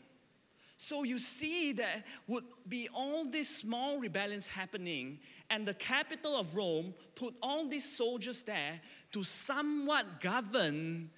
So 0.75 1.03
you 1.03 1.17
see, 1.17 1.71
there 1.71 2.03
would 2.27 2.43
be 2.67 2.89
all 2.93 3.29
these 3.29 3.47
small 3.47 3.99
rebellions 3.99 4.47
happening, 4.47 5.19
and 5.49 5.65
the 5.65 5.73
capital 5.73 6.35
of 6.35 6.55
Rome 6.55 6.93
put 7.15 7.35
all 7.41 7.67
these 7.69 7.85
soldiers 7.95 8.43
there 8.43 8.81
to 9.11 9.23
somewhat 9.23 10.19
govern 10.19 11.09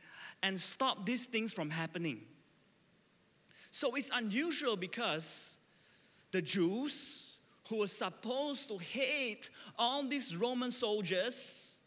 and 0.43 0.59
stop 0.59 1.05
these 1.05 1.25
things 1.25 1.51
from 1.51 1.69
happening. 1.69 2.21
So 3.71 3.95
it's 3.95 4.11
unusual 4.13 4.75
because 4.75 5.59
the 6.31 6.41
Jews, 6.41 7.39
who 7.69 7.79
were 7.79 7.87
supposed 7.87 8.69
to 8.69 8.77
hate 8.77 9.49
all 9.79 10.07
these 10.07 10.35
Roman 10.35 10.69
soldiers, 10.69 11.81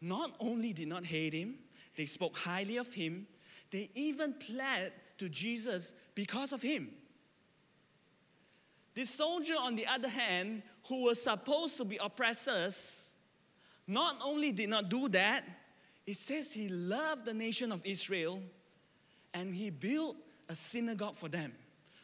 not 0.00 0.30
only 0.38 0.72
did 0.72 0.88
not 0.88 1.04
hate 1.04 1.32
him, 1.32 1.56
they 1.96 2.06
spoke 2.06 2.36
highly 2.36 2.76
of 2.76 2.94
him, 2.94 3.26
they 3.70 3.90
even 3.94 4.34
pled 4.34 4.92
to 5.18 5.28
Jesus 5.28 5.92
because 6.14 6.52
of 6.52 6.62
him. 6.62 6.90
The 8.94 9.04
soldier, 9.04 9.54
on 9.60 9.76
the 9.76 9.86
other 9.86 10.08
hand, 10.08 10.62
who 10.88 11.04
was 11.04 11.22
supposed 11.22 11.76
to 11.76 11.84
be 11.84 11.98
oppressors, 11.98 13.16
not 13.86 14.16
only 14.24 14.52
did 14.52 14.68
not 14.68 14.88
do 14.88 15.08
that, 15.10 15.44
it 16.06 16.16
says 16.16 16.52
he 16.52 16.68
loved 16.68 17.24
the 17.24 17.34
nation 17.34 17.70
of 17.70 17.80
Israel 17.84 18.40
and 19.34 19.54
he 19.54 19.70
built 19.70 20.16
a 20.48 20.54
synagogue 20.54 21.16
for 21.16 21.28
them. 21.28 21.52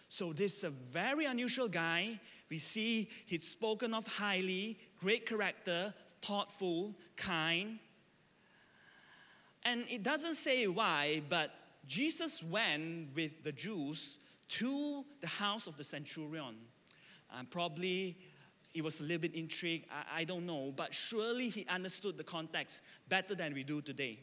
So, 0.08 0.32
this 0.32 0.58
is 0.58 0.64
a 0.64 0.70
very 0.70 1.24
unusual 1.24 1.68
guy. 1.68 2.20
We 2.48 2.58
see 2.58 3.08
he's 3.26 3.48
spoken 3.48 3.94
of 3.94 4.06
highly, 4.06 4.78
great 5.00 5.26
character, 5.26 5.92
thoughtful, 6.22 6.94
kind. 7.16 7.78
And 9.64 9.84
it 9.88 10.02
doesn't 10.02 10.34
say 10.34 10.66
why, 10.66 11.22
but 11.28 11.50
Jesus 11.86 12.42
went 12.42 13.14
with 13.14 13.42
the 13.42 13.52
Jews 13.52 14.18
to 14.48 15.04
the 15.20 15.26
house 15.26 15.66
of 15.66 15.76
the 15.76 15.84
centurion. 15.84 16.56
Um, 17.36 17.46
probably 17.46 18.16
he 18.72 18.82
was 18.82 19.00
a 19.00 19.04
little 19.04 19.20
bit 19.20 19.34
intrigued, 19.34 19.86
I, 19.90 20.20
I 20.20 20.24
don't 20.24 20.46
know, 20.46 20.72
but 20.76 20.92
surely 20.92 21.48
he 21.48 21.64
understood 21.68 22.16
the 22.16 22.24
context 22.24 22.82
better 23.08 23.34
than 23.34 23.54
we 23.54 23.62
do 23.62 23.80
today. 23.80 24.18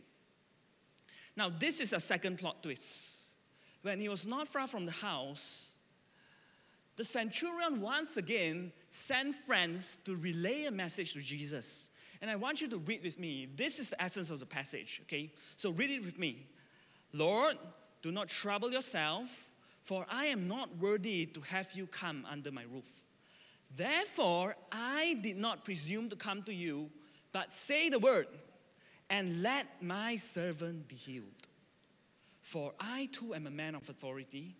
Now, 1.35 1.49
this 1.49 1.79
is 1.79 1.93
a 1.93 1.99
second 1.99 2.39
plot 2.39 2.61
twist. 2.61 3.35
When 3.81 3.99
he 3.99 4.09
was 4.09 4.27
not 4.27 4.47
far 4.47 4.67
from 4.67 4.85
the 4.85 4.91
house, 4.91 5.77
the 6.97 7.05
centurion 7.05 7.81
once 7.81 8.17
again 8.17 8.73
sent 8.89 9.35
friends 9.35 9.97
to 10.05 10.15
relay 10.15 10.65
a 10.65 10.71
message 10.71 11.13
to 11.13 11.21
Jesus. 11.21 11.89
And 12.21 12.29
I 12.29 12.35
want 12.35 12.61
you 12.61 12.67
to 12.69 12.77
read 12.77 13.03
with 13.03 13.19
me. 13.19 13.47
This 13.55 13.79
is 13.79 13.89
the 13.89 14.01
essence 14.01 14.29
of 14.29 14.39
the 14.39 14.45
passage, 14.45 15.01
okay? 15.05 15.31
So 15.55 15.71
read 15.71 15.89
it 15.89 16.05
with 16.05 16.19
me. 16.19 16.47
Lord, 17.13 17.57
do 18.01 18.11
not 18.11 18.27
trouble 18.27 18.71
yourself, 18.71 19.51
for 19.81 20.05
I 20.11 20.25
am 20.25 20.47
not 20.47 20.77
worthy 20.77 21.25
to 21.27 21.41
have 21.41 21.71
you 21.73 21.87
come 21.87 22.25
under 22.29 22.51
my 22.51 22.63
roof. 22.71 23.05
Therefore, 23.75 24.55
I 24.71 25.17
did 25.21 25.37
not 25.37 25.65
presume 25.65 26.09
to 26.09 26.15
come 26.15 26.43
to 26.43 26.53
you, 26.53 26.89
but 27.31 27.51
say 27.51 27.89
the 27.89 27.99
word, 27.99 28.27
and 29.09 29.41
let 29.41 29.81
my 29.81 30.15
servant 30.15 30.87
be 30.87 30.95
healed. 30.95 31.47
For 32.41 32.73
I 32.79 33.09
too 33.11 33.33
am 33.33 33.47
a 33.47 33.51
man 33.51 33.75
of 33.75 33.87
authority, 33.89 34.55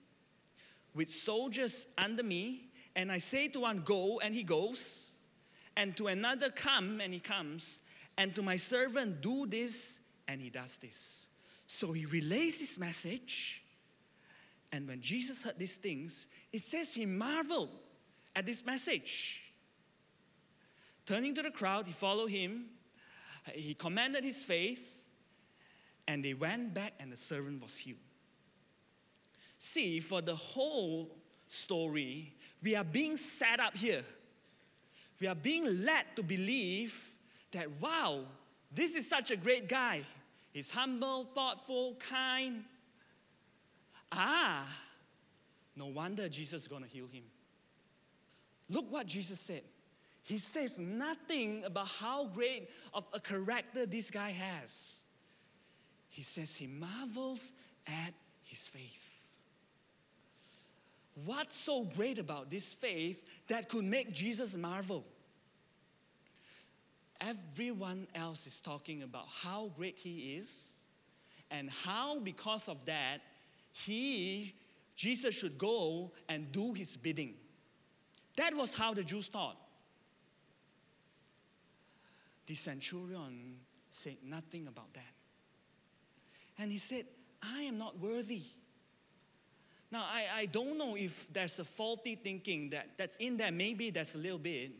with 0.93 1.09
soldiers 1.09 1.87
under 1.97 2.23
me, 2.23 2.69
and 2.95 3.11
I 3.11 3.17
say 3.17 3.47
to 3.49 3.61
one, 3.61 3.79
Go, 3.79 4.19
and 4.19 4.33
he 4.33 4.43
goes, 4.43 5.10
and 5.77 5.95
to 5.97 6.07
another, 6.07 6.49
Come, 6.49 7.01
and 7.01 7.13
he 7.13 7.19
comes, 7.19 7.81
and 8.17 8.35
to 8.35 8.41
my 8.41 8.57
servant, 8.57 9.21
Do 9.21 9.45
this, 9.45 9.99
and 10.27 10.41
he 10.41 10.49
does 10.49 10.77
this. 10.77 11.29
So 11.67 11.91
he 11.91 12.05
relays 12.05 12.59
this 12.59 12.77
message. 12.77 13.63
And 14.71 14.87
when 14.87 15.01
Jesus 15.01 15.43
heard 15.43 15.57
these 15.57 15.77
things, 15.77 16.27
it 16.51 16.61
says 16.61 16.93
he 16.93 17.05
marveled 17.05 17.69
at 18.35 18.45
this 18.45 18.65
message. 18.65 19.53
Turning 21.05 21.33
to 21.35 21.41
the 21.41 21.51
crowd, 21.51 21.87
he 21.87 21.93
followed 21.93 22.29
him. 22.29 22.65
He 23.53 23.73
commanded 23.73 24.23
his 24.23 24.43
faith, 24.43 25.09
and 26.07 26.23
they 26.23 26.33
went 26.33 26.73
back, 26.73 26.93
and 26.99 27.11
the 27.11 27.17
servant 27.17 27.61
was 27.61 27.77
healed. 27.77 27.97
See, 29.57 29.99
for 29.99 30.21
the 30.21 30.35
whole 30.35 31.17
story, 31.47 32.33
we 32.61 32.75
are 32.75 32.83
being 32.83 33.17
set 33.17 33.59
up 33.59 33.75
here. 33.75 34.03
We 35.21 35.27
are 35.27 35.35
being 35.35 35.85
led 35.85 36.15
to 36.15 36.23
believe 36.23 37.11
that, 37.51 37.69
wow, 37.79 38.21
this 38.73 38.95
is 38.95 39.07
such 39.07 39.29
a 39.29 39.37
great 39.37 39.69
guy. 39.69 40.01
He's 40.51 40.71
humble, 40.71 41.25
thoughtful, 41.25 41.95
kind. 42.09 42.63
Ah, 44.11 44.67
no 45.75 45.85
wonder 45.85 46.27
Jesus 46.27 46.63
is 46.63 46.67
going 46.67 46.81
to 46.81 46.89
heal 46.89 47.05
him. 47.05 47.23
Look 48.67 48.91
what 48.91 49.05
Jesus 49.05 49.39
said. 49.39 49.61
He 50.23 50.39
says 50.39 50.79
nothing 50.79 51.65
about 51.65 51.87
how 51.87 52.25
great 52.25 52.69
of 52.91 53.05
a 53.13 53.19
character 53.19 53.85
this 53.85 54.09
guy 54.09 54.31
has. 54.31 55.05
He 56.09 56.23
says 56.23 56.55
he 56.55 56.65
marvels 56.65 57.53
at 57.85 58.13
his 58.43 58.67
faith. 58.67 59.10
What's 61.13 61.55
so 61.55 61.83
great 61.83 62.19
about 62.19 62.49
this 62.49 62.73
faith 62.73 63.23
that 63.47 63.69
could 63.69 63.83
make 63.83 64.13
Jesus 64.13 64.55
marvel? 64.55 65.05
everyone 67.21 68.07
else 68.15 68.47
is 68.47 68.59
talking 68.59 69.03
about 69.03 69.27
how 69.43 69.71
great 69.75 69.97
he 69.97 70.35
is 70.35 70.85
and 71.51 71.69
how, 71.69 72.19
because 72.19 72.67
of 72.67 72.83
that, 72.85 73.19
he, 73.71 74.53
Jesus, 74.95 75.35
should 75.35 75.57
go 75.57 76.11
and 76.27 76.51
do 76.51 76.73
his 76.73 76.97
bidding. 76.97 77.35
That 78.37 78.55
was 78.55 78.75
how 78.75 78.93
the 78.93 79.03
Jews 79.03 79.27
thought. 79.27 79.57
The 82.47 82.55
centurion 82.55 83.57
said 83.89 84.17
nothing 84.25 84.67
about 84.67 84.93
that. 84.93 85.13
And 86.57 86.71
he 86.71 86.79
said, 86.79 87.05
I 87.43 87.61
am 87.61 87.77
not 87.77 87.99
worthy. 87.99 88.41
Now, 89.91 90.05
I, 90.07 90.25
I 90.41 90.45
don't 90.45 90.77
know 90.77 90.95
if 90.95 91.31
there's 91.33 91.59
a 91.59 91.65
faulty 91.65 92.15
thinking 92.15 92.69
that, 92.69 92.97
that's 92.97 93.17
in 93.17 93.35
there. 93.35 93.51
Maybe 93.51 93.89
there's 93.89 94.15
a 94.15 94.17
little 94.17 94.39
bit. 94.39 94.71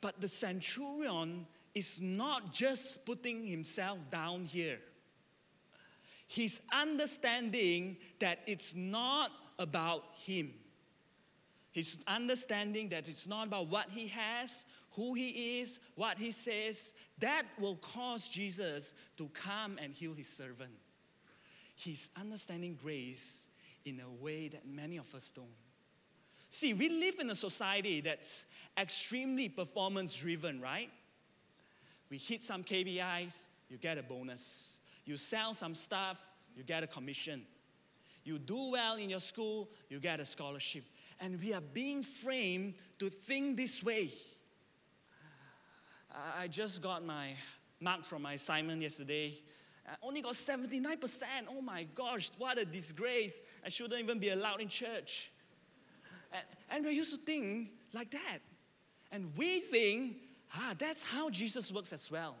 But 0.00 0.20
the 0.20 0.28
centurion 0.28 1.46
is 1.74 2.00
not 2.00 2.52
just 2.52 3.04
putting 3.04 3.42
himself 3.42 4.10
down 4.10 4.44
here. 4.44 4.78
He's 6.28 6.62
understanding 6.72 7.96
that 8.20 8.40
it's 8.46 8.74
not 8.74 9.32
about 9.58 10.04
him. 10.24 10.52
He's 11.72 11.98
understanding 12.06 12.90
that 12.90 13.08
it's 13.08 13.26
not 13.26 13.48
about 13.48 13.66
what 13.66 13.90
he 13.90 14.06
has, 14.08 14.64
who 14.92 15.14
he 15.14 15.60
is, 15.60 15.80
what 15.96 16.18
he 16.18 16.30
says. 16.30 16.92
That 17.18 17.42
will 17.58 17.76
cause 17.76 18.28
Jesus 18.28 18.94
to 19.18 19.28
come 19.28 19.78
and 19.82 19.92
heal 19.92 20.14
his 20.14 20.28
servant. 20.28 20.70
He's 21.74 22.10
understanding 22.16 22.78
grace 22.80 23.48
in 23.84 24.00
a 24.00 24.10
way 24.22 24.48
that 24.48 24.66
many 24.66 24.96
of 24.96 25.14
us 25.14 25.30
don't. 25.30 25.48
See, 26.48 26.72
we 26.72 26.88
live 26.88 27.16
in 27.20 27.30
a 27.30 27.34
society 27.34 28.00
that's 28.00 28.46
extremely 28.78 29.48
performance 29.48 30.14
driven, 30.14 30.60
right? 30.60 30.90
We 32.10 32.18
hit 32.18 32.40
some 32.40 32.62
KPIs, 32.62 33.48
you 33.68 33.76
get 33.76 33.98
a 33.98 34.02
bonus. 34.02 34.78
You 35.04 35.16
sell 35.16 35.52
some 35.52 35.74
stuff, 35.74 36.24
you 36.56 36.62
get 36.62 36.82
a 36.82 36.86
commission. 36.86 37.42
You 38.24 38.38
do 38.38 38.70
well 38.70 38.96
in 38.96 39.10
your 39.10 39.20
school, 39.20 39.68
you 39.90 40.00
get 40.00 40.20
a 40.20 40.24
scholarship. 40.24 40.84
And 41.20 41.40
we 41.40 41.52
are 41.52 41.60
being 41.60 42.02
framed 42.02 42.74
to 42.98 43.10
think 43.10 43.56
this 43.56 43.82
way. 43.84 44.10
I 46.38 46.48
just 46.48 46.80
got 46.80 47.04
my 47.04 47.32
marks 47.80 48.06
from 48.06 48.22
my 48.22 48.34
assignment 48.34 48.80
yesterday. 48.80 49.34
I 49.86 49.94
only 50.02 50.22
got 50.22 50.32
79%. 50.32 51.22
Oh 51.50 51.60
my 51.60 51.86
gosh, 51.94 52.30
what 52.38 52.58
a 52.58 52.64
disgrace. 52.64 53.42
I 53.64 53.68
shouldn't 53.68 54.00
even 54.00 54.18
be 54.18 54.30
allowed 54.30 54.60
in 54.60 54.68
church. 54.68 55.30
And, 56.32 56.42
and 56.70 56.84
we 56.84 56.92
used 56.92 57.14
to 57.14 57.20
think 57.20 57.70
like 57.92 58.10
that. 58.10 58.38
And 59.12 59.30
we 59.36 59.60
think, 59.60 60.16
ah, 60.56 60.74
that's 60.78 61.08
how 61.08 61.30
Jesus 61.30 61.72
works 61.72 61.92
as 61.92 62.10
well. 62.10 62.34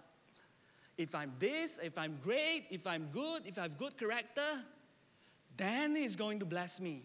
If 0.96 1.14
I'm 1.14 1.32
this, 1.38 1.80
if 1.82 1.98
I'm 1.98 2.18
great, 2.22 2.66
if 2.70 2.86
I'm 2.86 3.08
good, 3.12 3.42
if 3.46 3.58
I 3.58 3.62
have 3.62 3.78
good 3.78 3.96
character, 3.98 4.64
then 5.56 5.96
He's 5.96 6.16
going 6.16 6.38
to 6.40 6.46
bless 6.46 6.80
me. 6.80 7.02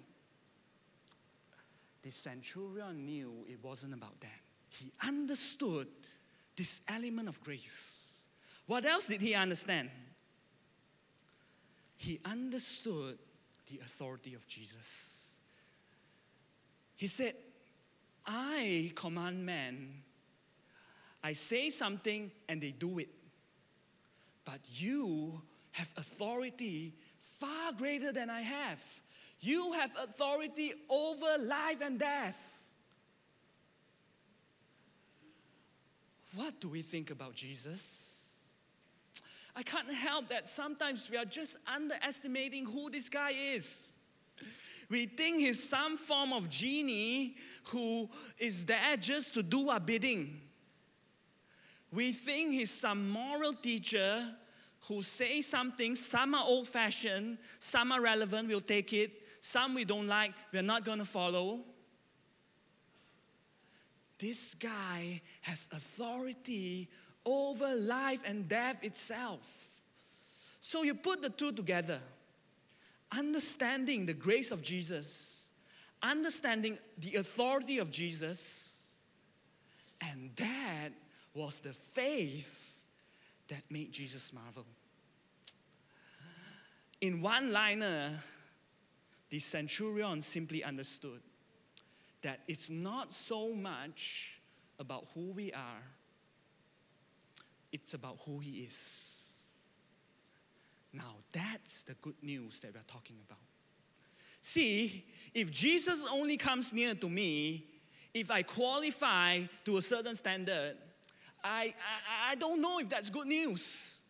The 2.02 2.12
centurion 2.12 3.06
knew 3.06 3.46
it 3.48 3.60
wasn't 3.62 3.94
about 3.94 4.20
that. 4.22 4.40
He 4.70 4.92
understood 5.06 5.88
this 6.56 6.82
element 6.88 7.28
of 7.28 7.42
grace. 7.42 8.30
What 8.66 8.86
else 8.86 9.08
did 9.08 9.22
he 9.22 9.34
understand? 9.34 9.90
He 12.00 12.22
understood 12.24 13.18
the 13.70 13.80
authority 13.80 14.34
of 14.34 14.48
Jesus. 14.48 15.38
He 16.96 17.08
said, 17.08 17.34
I 18.26 18.94
command 18.96 19.46
men, 19.46 20.02
I 21.22 21.34
say 21.34 21.70
something 21.70 22.32
and 22.48 22.62
they 22.62 22.72
do 22.72 23.00
it. 23.00 23.10
But 24.46 24.60
you 24.72 25.42
have 25.74 25.92
authority 25.98 26.94
far 27.18 27.74
greater 27.74 28.14
than 28.14 28.30
I 28.30 28.42
have. 28.42 28.82
You 29.42 29.74
have 29.74 29.92
authority 30.02 30.72
over 30.90 31.44
life 31.44 31.82
and 31.82 32.00
death. 32.00 32.72
What 36.34 36.62
do 36.62 36.70
we 36.70 36.82
think 36.82 37.12
about 37.12 37.36
Jesus? 37.36 38.19
I 39.56 39.64
can't 39.64 39.92
help 39.94 40.28
that 40.30 40.48
sometimes 40.48 41.10
we 41.10 41.18
are 41.18 41.26
just 41.26 41.58
underestimating 41.68 42.66
who 42.66 42.90
this 42.90 43.10
guy 43.10 43.32
is. 43.32 43.96
We 44.90 45.06
think 45.06 45.40
he's 45.40 45.62
some 45.62 45.98
form 45.98 46.34
of 46.34 46.50
genie 46.50 47.36
who 47.70 48.10
is 48.38 48.66
there 48.66 48.98
just 48.98 49.36
to 49.36 49.44
do 49.44 49.70
our 49.70 49.80
bidding. 49.80 50.42
We 51.92 52.12
think 52.12 52.52
he's 52.52 52.72
some 52.72 53.10
moral 53.10 53.54
teacher 53.54 54.36
who 54.88 55.02
says 55.02 55.46
something, 55.46 55.96
some 55.96 56.34
are 56.34 56.46
old 56.46 56.68
fashioned, 56.68 57.38
some 57.60 57.92
are 57.92 58.02
relevant, 58.02 58.48
we'll 58.48 58.60
take 58.60 58.94
it, 58.94 59.12
some 59.40 59.76
we 59.76 59.86
don't 59.86 60.08
like, 60.08 60.34
we're 60.52 60.62
not 60.62 60.86
going 60.86 61.00
to 61.00 61.06
follow. 61.06 61.62
This 64.18 64.56
guy 64.56 65.22
has 65.42 65.70
authority 65.72 66.90
over 67.30 67.76
life 67.76 68.24
and 68.26 68.48
death 68.48 68.84
itself. 68.84 69.82
So 70.60 70.84
you 70.84 70.96
put 70.96 71.22
the 71.22 71.30
two 71.30 71.52
together, 71.52 72.00
understanding 73.16 74.06
the 74.06 74.14
grace 74.14 74.52
of 74.52 74.62
Jesus, 74.62 75.50
understanding 76.02 76.78
the 76.98 77.16
authority 77.16 77.78
of 77.78 77.92
Jesus, 77.92 78.98
and 80.02 80.32
that 80.36 80.90
was 81.34 81.60
the 81.60 81.74
faith 81.74 82.86
that 83.48 83.62
made 83.70 83.92
Jesus 83.92 84.34
marvel. 84.34 84.66
In 87.02 87.22
one 87.22 87.54
liner, 87.54 88.10
the 89.30 89.40
centurion 89.40 90.22
simply 90.22 90.64
understood 90.64 91.22
that 92.22 92.40
it's 92.48 92.70
not 92.70 93.14
so 93.14 93.54
much 93.54 94.40
about 94.80 95.06
who 95.14 95.32
we 95.32 95.54
are, 95.54 95.84
it's 97.72 97.94
about 97.94 98.18
who 98.26 98.40
He 98.40 98.62
is. 98.62 99.50
Now, 100.94 101.18
that's 101.32 101.84
the 101.84 101.94
good 102.02 102.16
news 102.22 102.60
that 102.62 102.74
we're 102.74 102.82
talking 102.88 103.18
about. 103.26 103.40
See, 104.42 105.06
if 105.34 105.52
Jesus 105.52 106.04
only 106.12 106.38
comes 106.38 106.74
near 106.74 106.96
to 106.96 107.10
me, 107.10 107.66
if 108.14 108.32
I 108.32 108.42
qualify 108.42 109.42
to 109.66 109.78
a 109.78 109.82
certain 109.82 110.16
standard, 110.16 110.76
I, 111.44 111.74
I, 112.28 112.32
I 112.32 112.36
don't 112.36 112.62
know 112.62 112.80
if 112.80 112.90
that's 112.90 113.10
good 113.10 113.28
news. 113.28 114.04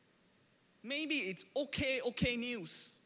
Maybe 0.84 1.16
it's 1.16 1.46
okay, 1.56 2.00
okay 2.06 2.38
news. 2.38 3.02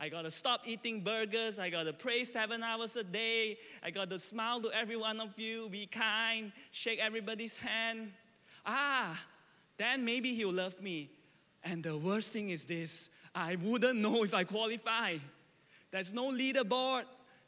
I 0.00 0.08
gotta 0.08 0.30
stop 0.30 0.62
eating 0.64 1.00
burgers. 1.00 1.58
I 1.58 1.70
gotta 1.70 1.92
pray 1.92 2.24
seven 2.24 2.62
hours 2.62 2.96
a 2.96 3.04
day. 3.04 3.58
I 3.84 3.90
gotta 3.90 4.18
smile 4.18 4.60
to 4.62 4.70
every 4.74 4.96
one 4.96 5.20
of 5.20 5.38
you, 5.38 5.68
be 5.68 5.86
kind, 5.86 6.50
shake 6.70 6.98
everybody's 6.98 7.58
hand. 7.58 8.12
Ah, 8.64 9.16
then 9.76 10.04
maybe 10.04 10.34
he'll 10.34 10.52
love 10.52 10.80
me. 10.80 11.10
And 11.64 11.82
the 11.82 11.96
worst 11.96 12.32
thing 12.32 12.50
is 12.50 12.66
this 12.66 13.10
I 13.34 13.56
wouldn't 13.62 13.98
know 13.98 14.24
if 14.24 14.34
I 14.34 14.44
qualify. 14.44 15.16
There's 15.90 16.12
no 16.12 16.30
leaderboard, 16.30 17.04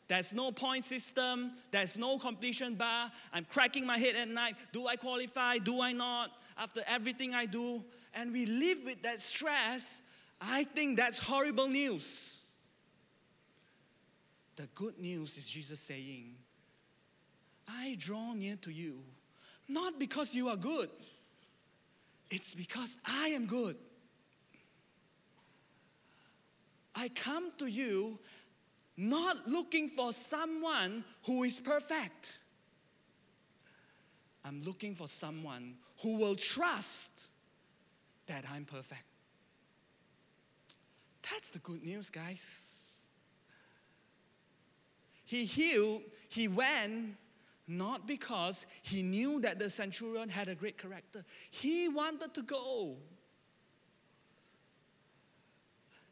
there's 0.06 0.34
no 0.34 0.52
point 0.52 0.84
system, 0.84 1.52
there's 1.70 1.96
no 1.96 2.18
completion 2.18 2.74
bar. 2.74 3.10
I'm 3.32 3.44
cracking 3.44 3.86
my 3.86 3.98
head 3.98 4.16
at 4.16 4.28
night. 4.28 4.54
Do 4.72 4.86
I 4.86 4.96
qualify? 4.96 5.58
Do 5.58 5.80
I 5.80 5.92
not? 5.92 6.30
After 6.58 6.82
everything 6.86 7.34
I 7.34 7.46
do. 7.46 7.82
And 8.14 8.32
we 8.32 8.46
live 8.46 8.78
with 8.84 9.02
that 9.02 9.18
stress. 9.18 10.02
I 10.40 10.64
think 10.64 10.98
that's 10.98 11.18
horrible 11.18 11.68
news. 11.68 12.42
The 14.56 14.68
good 14.74 14.98
news 14.98 15.36
is 15.36 15.48
Jesus 15.48 15.80
saying, 15.80 16.36
I 17.68 17.96
draw 17.98 18.34
near 18.34 18.56
to 18.56 18.70
you, 18.70 19.00
not 19.68 19.98
because 19.98 20.34
you 20.34 20.48
are 20.48 20.56
good, 20.56 20.90
it's 22.34 22.52
because 22.52 22.96
I 23.06 23.28
am 23.28 23.46
good. 23.46 23.76
I 26.96 27.08
come 27.08 27.52
to 27.58 27.66
you 27.66 28.18
not 28.96 29.36
looking 29.46 29.86
for 29.88 30.12
someone 30.12 31.04
who 31.26 31.44
is 31.44 31.60
perfect. 31.60 32.38
I'm 34.44 34.62
looking 34.62 34.94
for 34.94 35.06
someone 35.06 35.76
who 36.02 36.18
will 36.18 36.34
trust 36.34 37.28
that 38.26 38.44
I'm 38.52 38.64
perfect. 38.64 39.04
That's 41.30 41.50
the 41.50 41.60
good 41.60 41.84
news, 41.84 42.10
guys. 42.10 43.04
He 45.24 45.44
healed, 45.44 46.02
he 46.28 46.48
went 46.48 47.16
not 47.66 48.06
because 48.06 48.66
he 48.82 49.02
knew 49.02 49.40
that 49.40 49.58
the 49.58 49.70
centurion 49.70 50.28
had 50.28 50.48
a 50.48 50.54
great 50.54 50.78
character. 50.78 51.24
He 51.50 51.88
wanted 51.88 52.34
to 52.34 52.42
go. 52.42 52.96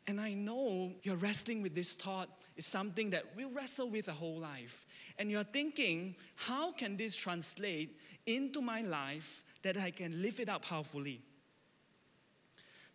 And 0.09 0.21
I 0.21 0.35
know 0.35 0.93
you're 1.03 1.17
wrestling 1.17 1.63
with 1.63 1.75
this 1.75 1.95
thought. 1.95 2.29
It's 2.57 2.67
something 2.67 3.11
that 3.11 3.25
we 3.37 3.45
wrestle 3.45 3.89
with 3.89 4.09
a 4.09 4.13
whole 4.13 4.39
life. 4.39 4.85
And 5.19 5.31
you're 5.31 5.45
thinking, 5.45 6.17
how 6.35 6.73
can 6.73 6.97
this 6.97 7.15
translate 7.15 8.01
into 8.27 8.61
my 8.61 8.81
life 8.81 9.45
that 9.63 9.77
I 9.77 9.91
can 9.91 10.21
live 10.21 10.41
it 10.41 10.49
out 10.49 10.63
powerfully? 10.63 11.23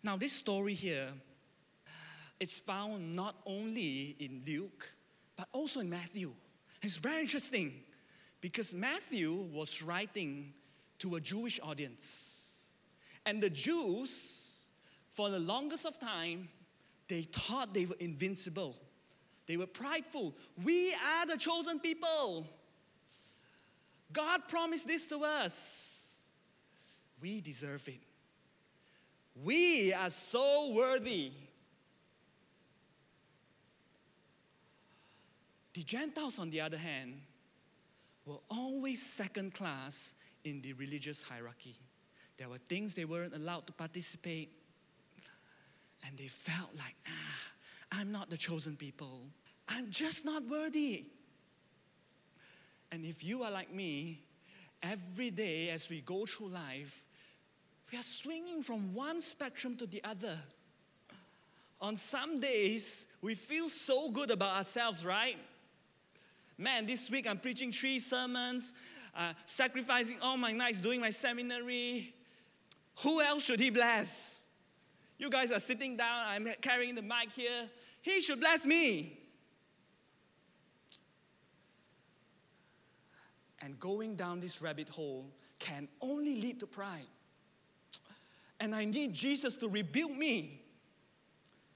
Now, 0.03 0.17
this 0.17 0.33
story 0.33 0.73
here 0.73 1.09
is 2.39 2.57
found 2.57 3.15
not 3.15 3.35
only 3.45 4.15
in 4.19 4.43
Luke, 4.45 4.91
but 5.37 5.47
also 5.53 5.79
in 5.79 5.89
Matthew. 5.89 6.33
It's 6.81 6.97
very 6.97 7.21
interesting 7.21 7.83
because 8.41 8.73
Matthew 8.73 9.33
was 9.33 9.81
writing 9.81 10.53
to 10.99 11.15
a 11.15 11.21
Jewish 11.21 11.59
audience. 11.61 12.71
And 13.25 13.41
the 13.41 13.49
Jews, 13.49 14.67
for 15.11 15.29
the 15.29 15.39
longest 15.39 15.85
of 15.85 15.99
time, 15.99 16.49
they 17.07 17.23
thought 17.23 17.73
they 17.73 17.85
were 17.85 17.95
invincible. 17.99 18.75
They 19.47 19.57
were 19.57 19.67
prideful. 19.67 20.35
We 20.63 20.93
are 20.93 21.25
the 21.25 21.37
chosen 21.37 21.79
people. 21.79 22.47
God 24.11 24.41
promised 24.47 24.87
this 24.87 25.07
to 25.07 25.23
us. 25.23 26.33
We 27.21 27.41
deserve 27.41 27.87
it. 27.87 28.01
We 29.43 29.93
are 29.93 30.09
so 30.09 30.73
worthy. 30.73 31.31
The 35.73 35.83
Gentiles, 35.83 36.39
on 36.39 36.49
the 36.49 36.61
other 36.61 36.77
hand, 36.77 37.21
were 38.27 38.39
always 38.49 39.01
second 39.01 39.53
class 39.53 40.15
in 40.43 40.61
the 40.61 40.73
religious 40.73 41.23
hierarchy. 41.23 41.75
There 42.37 42.49
were 42.49 42.57
things 42.57 42.93
they 42.93 43.05
weren't 43.05 43.33
allowed 43.33 43.65
to 43.67 43.73
participate, 43.73 44.51
and 46.05 46.17
they 46.17 46.27
felt 46.27 46.75
like, 46.77 46.95
ah, 47.07 47.99
I'm 47.99 48.11
not 48.11 48.29
the 48.29 48.37
chosen 48.37 48.75
people. 48.75 49.21
I'm 49.69 49.89
just 49.89 50.25
not 50.25 50.43
worthy. 50.43 51.05
And 52.91 53.03
if 53.03 53.23
you 53.23 53.43
are 53.43 53.51
like 53.51 53.73
me, 53.73 54.21
every 54.83 55.31
day 55.31 55.69
as 55.69 55.89
we 55.89 56.01
go 56.01 56.25
through 56.25 56.49
life, 56.49 57.05
we 57.91 57.97
are 57.97 58.03
swinging 58.03 58.61
from 58.61 58.93
one 58.93 59.21
spectrum 59.21 59.75
to 59.77 59.85
the 59.85 60.03
other. 60.03 60.37
On 61.79 61.95
some 61.95 62.39
days, 62.39 63.07
we 63.21 63.35
feel 63.35 63.69
so 63.69 64.11
good 64.11 64.31
about 64.31 64.57
ourselves, 64.57 65.05
right? 65.05 65.37
Man, 66.57 66.87
this 66.87 67.09
week 67.11 67.27
I'm 67.29 67.37
preaching 67.37 67.71
three 67.71 67.99
sermons, 67.99 68.73
uh, 69.15 69.33
sacrificing 69.45 70.17
all 70.23 70.37
my 70.37 70.51
nights 70.51 70.81
doing 70.81 70.99
my 70.99 71.11
seminary. 71.11 72.15
Who 73.03 73.21
else 73.21 73.45
should 73.45 73.59
he 73.59 73.69
bless? 73.69 74.47
You 75.19 75.29
guys 75.29 75.51
are 75.51 75.59
sitting 75.59 75.97
down, 75.97 76.25
I'm 76.27 76.47
carrying 76.61 76.95
the 76.95 77.03
mic 77.03 77.31
here. 77.31 77.69
He 78.01 78.21
should 78.21 78.39
bless 78.39 78.65
me. 78.65 79.19
And 83.61 83.79
going 83.79 84.15
down 84.15 84.39
this 84.39 84.61
rabbit 84.61 84.89
hole 84.89 85.31
can 85.59 85.87
only 86.01 86.41
lead 86.41 86.59
to 86.61 86.67
pride. 86.67 87.07
And 88.59 88.73
I 88.73 88.85
need 88.85 89.13
Jesus 89.13 89.55
to 89.57 89.67
rebuke 89.67 90.15
me, 90.15 90.61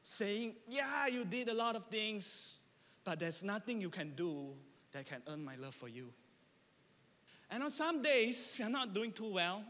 saying, 0.02 0.56
Yeah, 0.68 1.06
you 1.06 1.26
did 1.26 1.50
a 1.50 1.54
lot 1.54 1.76
of 1.76 1.86
things, 1.86 2.62
but 3.04 3.20
there's 3.20 3.44
nothing 3.44 3.80
you 3.80 3.92
can 3.92 4.14
do 4.16 4.56
that 4.92 5.06
can 5.06 5.22
earn 5.28 5.44
my 5.44 5.56
love 5.56 5.76
for 5.76 5.88
you. 5.88 6.14
And 7.50 7.64
on 7.64 7.70
some 7.70 8.02
days, 8.02 8.56
we 8.60 8.66
are 8.66 8.70
not 8.70 8.94
doing 8.94 9.12
too 9.12 9.34
well. 9.34 9.64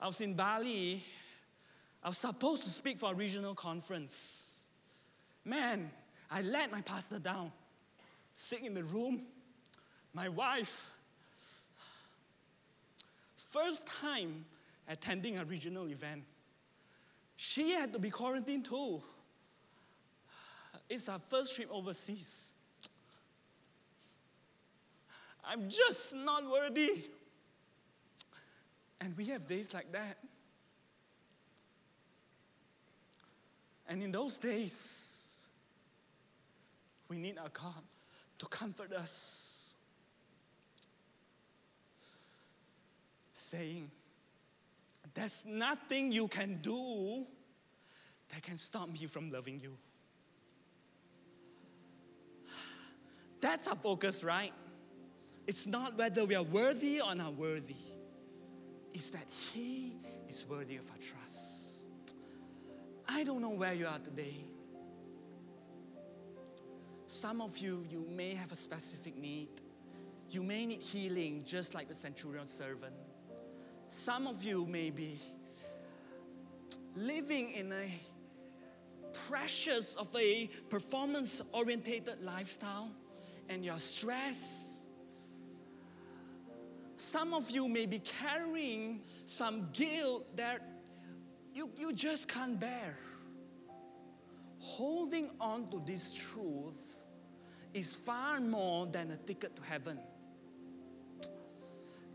I 0.00 0.06
was 0.06 0.20
in 0.20 0.34
Bali. 0.34 1.02
I 2.02 2.08
was 2.08 2.18
supposed 2.18 2.64
to 2.64 2.70
speak 2.70 2.98
for 2.98 3.12
a 3.12 3.14
regional 3.14 3.54
conference. 3.54 4.66
Man, 5.44 5.90
I 6.30 6.42
let 6.42 6.72
my 6.72 6.80
pastor 6.80 7.18
down, 7.18 7.52
Sitting 8.32 8.66
in 8.66 8.74
the 8.74 8.82
room. 8.82 9.22
My 10.14 10.28
wife 10.28 10.88
first 13.52 13.86
time 13.86 14.46
attending 14.88 15.36
a 15.36 15.44
regional 15.44 15.86
event. 15.88 16.22
She 17.36 17.72
had 17.72 17.92
to 17.92 17.98
be 17.98 18.08
quarantined 18.08 18.64
too. 18.64 19.02
It's 20.92 21.08
our 21.08 21.18
first 21.18 21.56
trip 21.56 21.70
overseas. 21.72 22.52
I'm 25.42 25.70
just 25.70 26.14
not 26.14 26.44
worthy. 26.44 27.08
And 29.00 29.16
we 29.16 29.24
have 29.28 29.48
days 29.48 29.72
like 29.72 29.90
that. 29.92 30.18
And 33.88 34.02
in 34.02 34.12
those 34.12 34.36
days, 34.36 35.48
we 37.08 37.16
need 37.16 37.38
our 37.38 37.48
God 37.48 37.82
to 38.36 38.44
comfort 38.44 38.92
us 38.92 39.74
saying, 43.32 43.90
There's 45.14 45.46
nothing 45.46 46.12
you 46.12 46.28
can 46.28 46.58
do 46.60 47.24
that 48.28 48.42
can 48.42 48.58
stop 48.58 48.90
me 48.90 49.06
from 49.06 49.32
loving 49.32 49.58
you. 49.58 49.78
That's 53.42 53.66
our 53.66 53.74
focus, 53.74 54.22
right? 54.24 54.52
It's 55.46 55.66
not 55.66 55.98
whether 55.98 56.24
we 56.24 56.36
are 56.36 56.44
worthy 56.44 57.00
or 57.00 57.14
not 57.14 57.34
worthy, 57.34 57.74
it's 58.94 59.10
that 59.10 59.26
He 59.52 59.96
is 60.28 60.46
worthy 60.48 60.76
of 60.76 60.88
our 60.90 60.96
trust. 60.96 61.86
I 63.08 63.24
don't 63.24 63.42
know 63.42 63.50
where 63.50 63.74
you 63.74 63.86
are 63.86 63.98
today. 63.98 64.44
Some 67.06 67.42
of 67.42 67.58
you, 67.58 67.84
you 67.90 68.06
may 68.08 68.34
have 68.34 68.52
a 68.52 68.56
specific 68.56 69.16
need. 69.18 69.48
You 70.30 70.42
may 70.42 70.64
need 70.64 70.80
healing, 70.80 71.42
just 71.44 71.74
like 71.74 71.88
the 71.88 71.94
centurion 71.94 72.46
servant. 72.46 72.94
Some 73.88 74.26
of 74.26 74.42
you 74.44 74.64
may 74.64 74.90
be 74.90 75.18
living 76.94 77.50
in 77.50 77.70
a 77.72 77.92
precious 79.28 79.94
of 79.96 80.08
a 80.16 80.48
performance 80.70 81.42
orientated 81.52 82.22
lifestyle 82.22 82.90
and 83.52 83.64
you're 83.64 83.78
stressed. 83.78 84.88
Some 86.96 87.34
of 87.34 87.50
you 87.50 87.68
may 87.68 87.86
be 87.86 87.98
carrying 87.98 89.02
some 89.26 89.68
guilt 89.72 90.36
that 90.36 90.62
you, 91.54 91.70
you 91.76 91.92
just 91.92 92.28
can't 92.28 92.58
bear. 92.58 92.98
Holding 94.58 95.30
on 95.40 95.68
to 95.70 95.82
this 95.84 96.14
truth 96.14 97.04
is 97.74 97.94
far 97.94 98.40
more 98.40 98.86
than 98.86 99.10
a 99.10 99.16
ticket 99.16 99.56
to 99.56 99.62
heaven. 99.62 99.98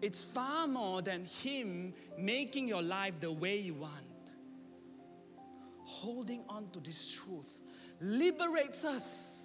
It's 0.01 0.23
far 0.23 0.67
more 0.67 1.01
than 1.01 1.25
Him 1.25 1.93
making 2.17 2.67
your 2.67 2.81
life 2.81 3.19
the 3.19 3.31
way 3.31 3.59
you 3.59 3.75
want. 3.75 3.91
Holding 5.83 6.43
on 6.49 6.69
to 6.71 6.79
this 6.79 7.11
truth 7.11 7.61
liberates 7.99 8.85
us 8.85 9.36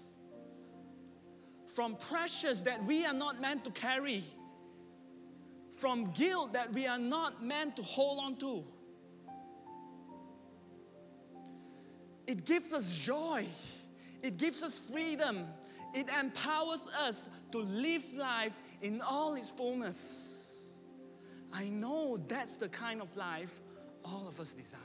from 1.74 1.96
pressures 1.96 2.64
that 2.64 2.84
we 2.84 3.04
are 3.06 3.14
not 3.14 3.40
meant 3.40 3.64
to 3.64 3.70
carry, 3.70 4.22
from 5.70 6.10
guilt 6.12 6.52
that 6.52 6.72
we 6.72 6.86
are 6.86 6.98
not 6.98 7.42
meant 7.42 7.76
to 7.76 7.82
hold 7.82 8.22
on 8.22 8.36
to. 8.36 8.64
It 12.26 12.44
gives 12.44 12.72
us 12.72 13.04
joy, 13.04 13.46
it 14.22 14.36
gives 14.36 14.62
us 14.62 14.90
freedom, 14.90 15.46
it 15.94 16.06
empowers 16.20 16.88
us 17.00 17.28
to 17.52 17.58
live 17.58 18.04
life 18.16 18.54
in 18.82 19.00
all 19.00 19.34
its 19.34 19.50
fullness. 19.50 20.80
I 21.54 21.64
know 21.64 22.18
that's 22.28 22.56
the 22.56 22.68
kind 22.68 23.00
of 23.02 23.16
life 23.16 23.60
all 24.04 24.26
of 24.28 24.40
us 24.40 24.54
desire. 24.54 24.80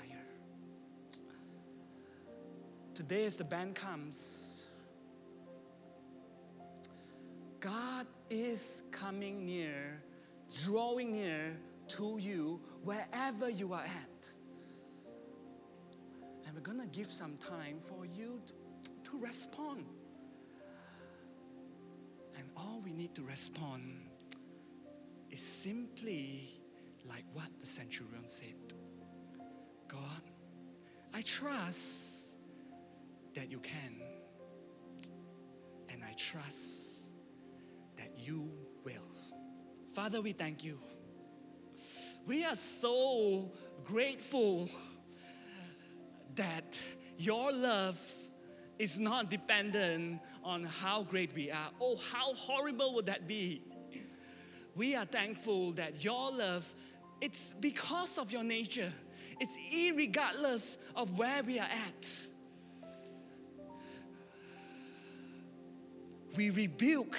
Today, 2.94 3.26
as 3.26 3.38
the 3.38 3.44
band 3.44 3.76
comes, 3.76 4.57
God 7.60 8.06
is 8.30 8.84
coming 8.92 9.46
near, 9.46 10.02
drawing 10.64 11.12
near 11.12 11.58
to 11.90 12.18
you 12.20 12.62
wherever 12.84 13.50
you 13.50 13.74
are 13.74 13.84
at. 13.84 14.30
And 16.46 16.56
we're 16.56 16.62
going 16.62 16.80
to 16.80 16.88
give 16.88 17.08
some 17.08 17.38
time 17.38 17.80
for 17.80 18.06
you 18.06 18.42
to, 18.46 19.12
to 19.12 19.20
respond. 19.20 19.86
And 22.38 22.50
all 22.56 22.82
we 22.84 22.94
need 22.94 23.16
to 23.16 23.24
respond 23.24 23.84
is 25.32 25.42
simply 25.42 26.50
like 27.06 27.24
what 27.34 27.48
the 27.60 27.66
centurion 27.66 28.28
said 28.28 28.54
God, 29.88 30.22
I 31.14 31.22
trust 31.22 32.38
that 33.34 33.50
you 33.50 33.60
can, 33.60 34.02
and 35.90 36.04
I 36.04 36.14
trust 36.18 36.87
you 38.28 38.52
will. 38.84 39.10
Father, 39.96 40.22
we 40.22 40.34
thank 40.34 40.64
you. 40.64 40.80
We 42.26 42.44
are 42.46 42.56
so 42.56 43.52
grateful 43.86 44.70
that 46.36 46.80
your 47.18 47.54
love 47.54 48.00
is 48.78 49.00
not 49.00 49.30
dependent 49.30 50.22
on 50.44 50.66
how 50.66 51.04
great 51.04 51.34
we 51.34 51.50
are. 51.50 51.70
Oh, 51.82 51.96
how 52.12 52.34
horrible 52.34 52.94
would 52.96 53.06
that 53.08 53.28
be? 53.28 53.64
We 54.76 54.96
are 54.96 55.06
thankful 55.06 55.72
that 55.72 56.04
your 56.04 56.32
love 56.32 56.72
it's 57.22 57.52
because 57.60 58.18
of 58.18 58.32
your 58.32 58.44
nature. 58.44 58.92
It's 59.40 59.58
irregardless 59.74 60.78
of 60.96 61.18
where 61.18 61.42
we 61.44 61.60
are 61.60 61.68
at. 61.68 62.10
We 66.36 66.52
rebuke 66.52 67.18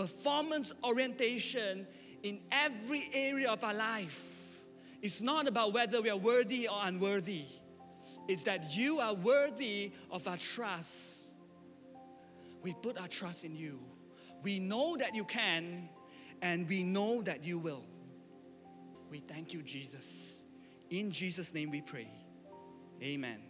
performance 0.00 0.72
orientation 0.82 1.86
in 2.22 2.40
every 2.50 3.04
area 3.14 3.50
of 3.50 3.62
our 3.64 3.74
life. 3.74 4.58
It's 5.02 5.22
not 5.22 5.48
about 5.48 5.72
whether 5.72 6.00
we 6.00 6.10
are 6.10 6.16
worthy 6.16 6.68
or 6.68 6.78
unworthy. 6.84 7.44
It's 8.28 8.44
that 8.44 8.76
you 8.76 9.00
are 9.00 9.14
worthy 9.14 9.92
of 10.10 10.26
our 10.26 10.36
trust. 10.36 11.30
We 12.62 12.74
put 12.74 12.98
our 13.00 13.08
trust 13.08 13.44
in 13.44 13.56
you. 13.56 13.80
We 14.42 14.58
know 14.58 14.96
that 14.96 15.14
you 15.14 15.24
can, 15.24 15.88
and 16.42 16.68
we 16.68 16.82
know 16.82 17.22
that 17.22 17.44
you 17.44 17.58
will. 17.58 17.84
We 19.10 19.18
thank 19.18 19.52
you, 19.52 19.62
Jesus. 19.62 20.46
In 20.90 21.10
Jesus' 21.10 21.52
name 21.54 21.70
we 21.70 21.82
pray. 21.82 22.08
Amen. 23.02 23.49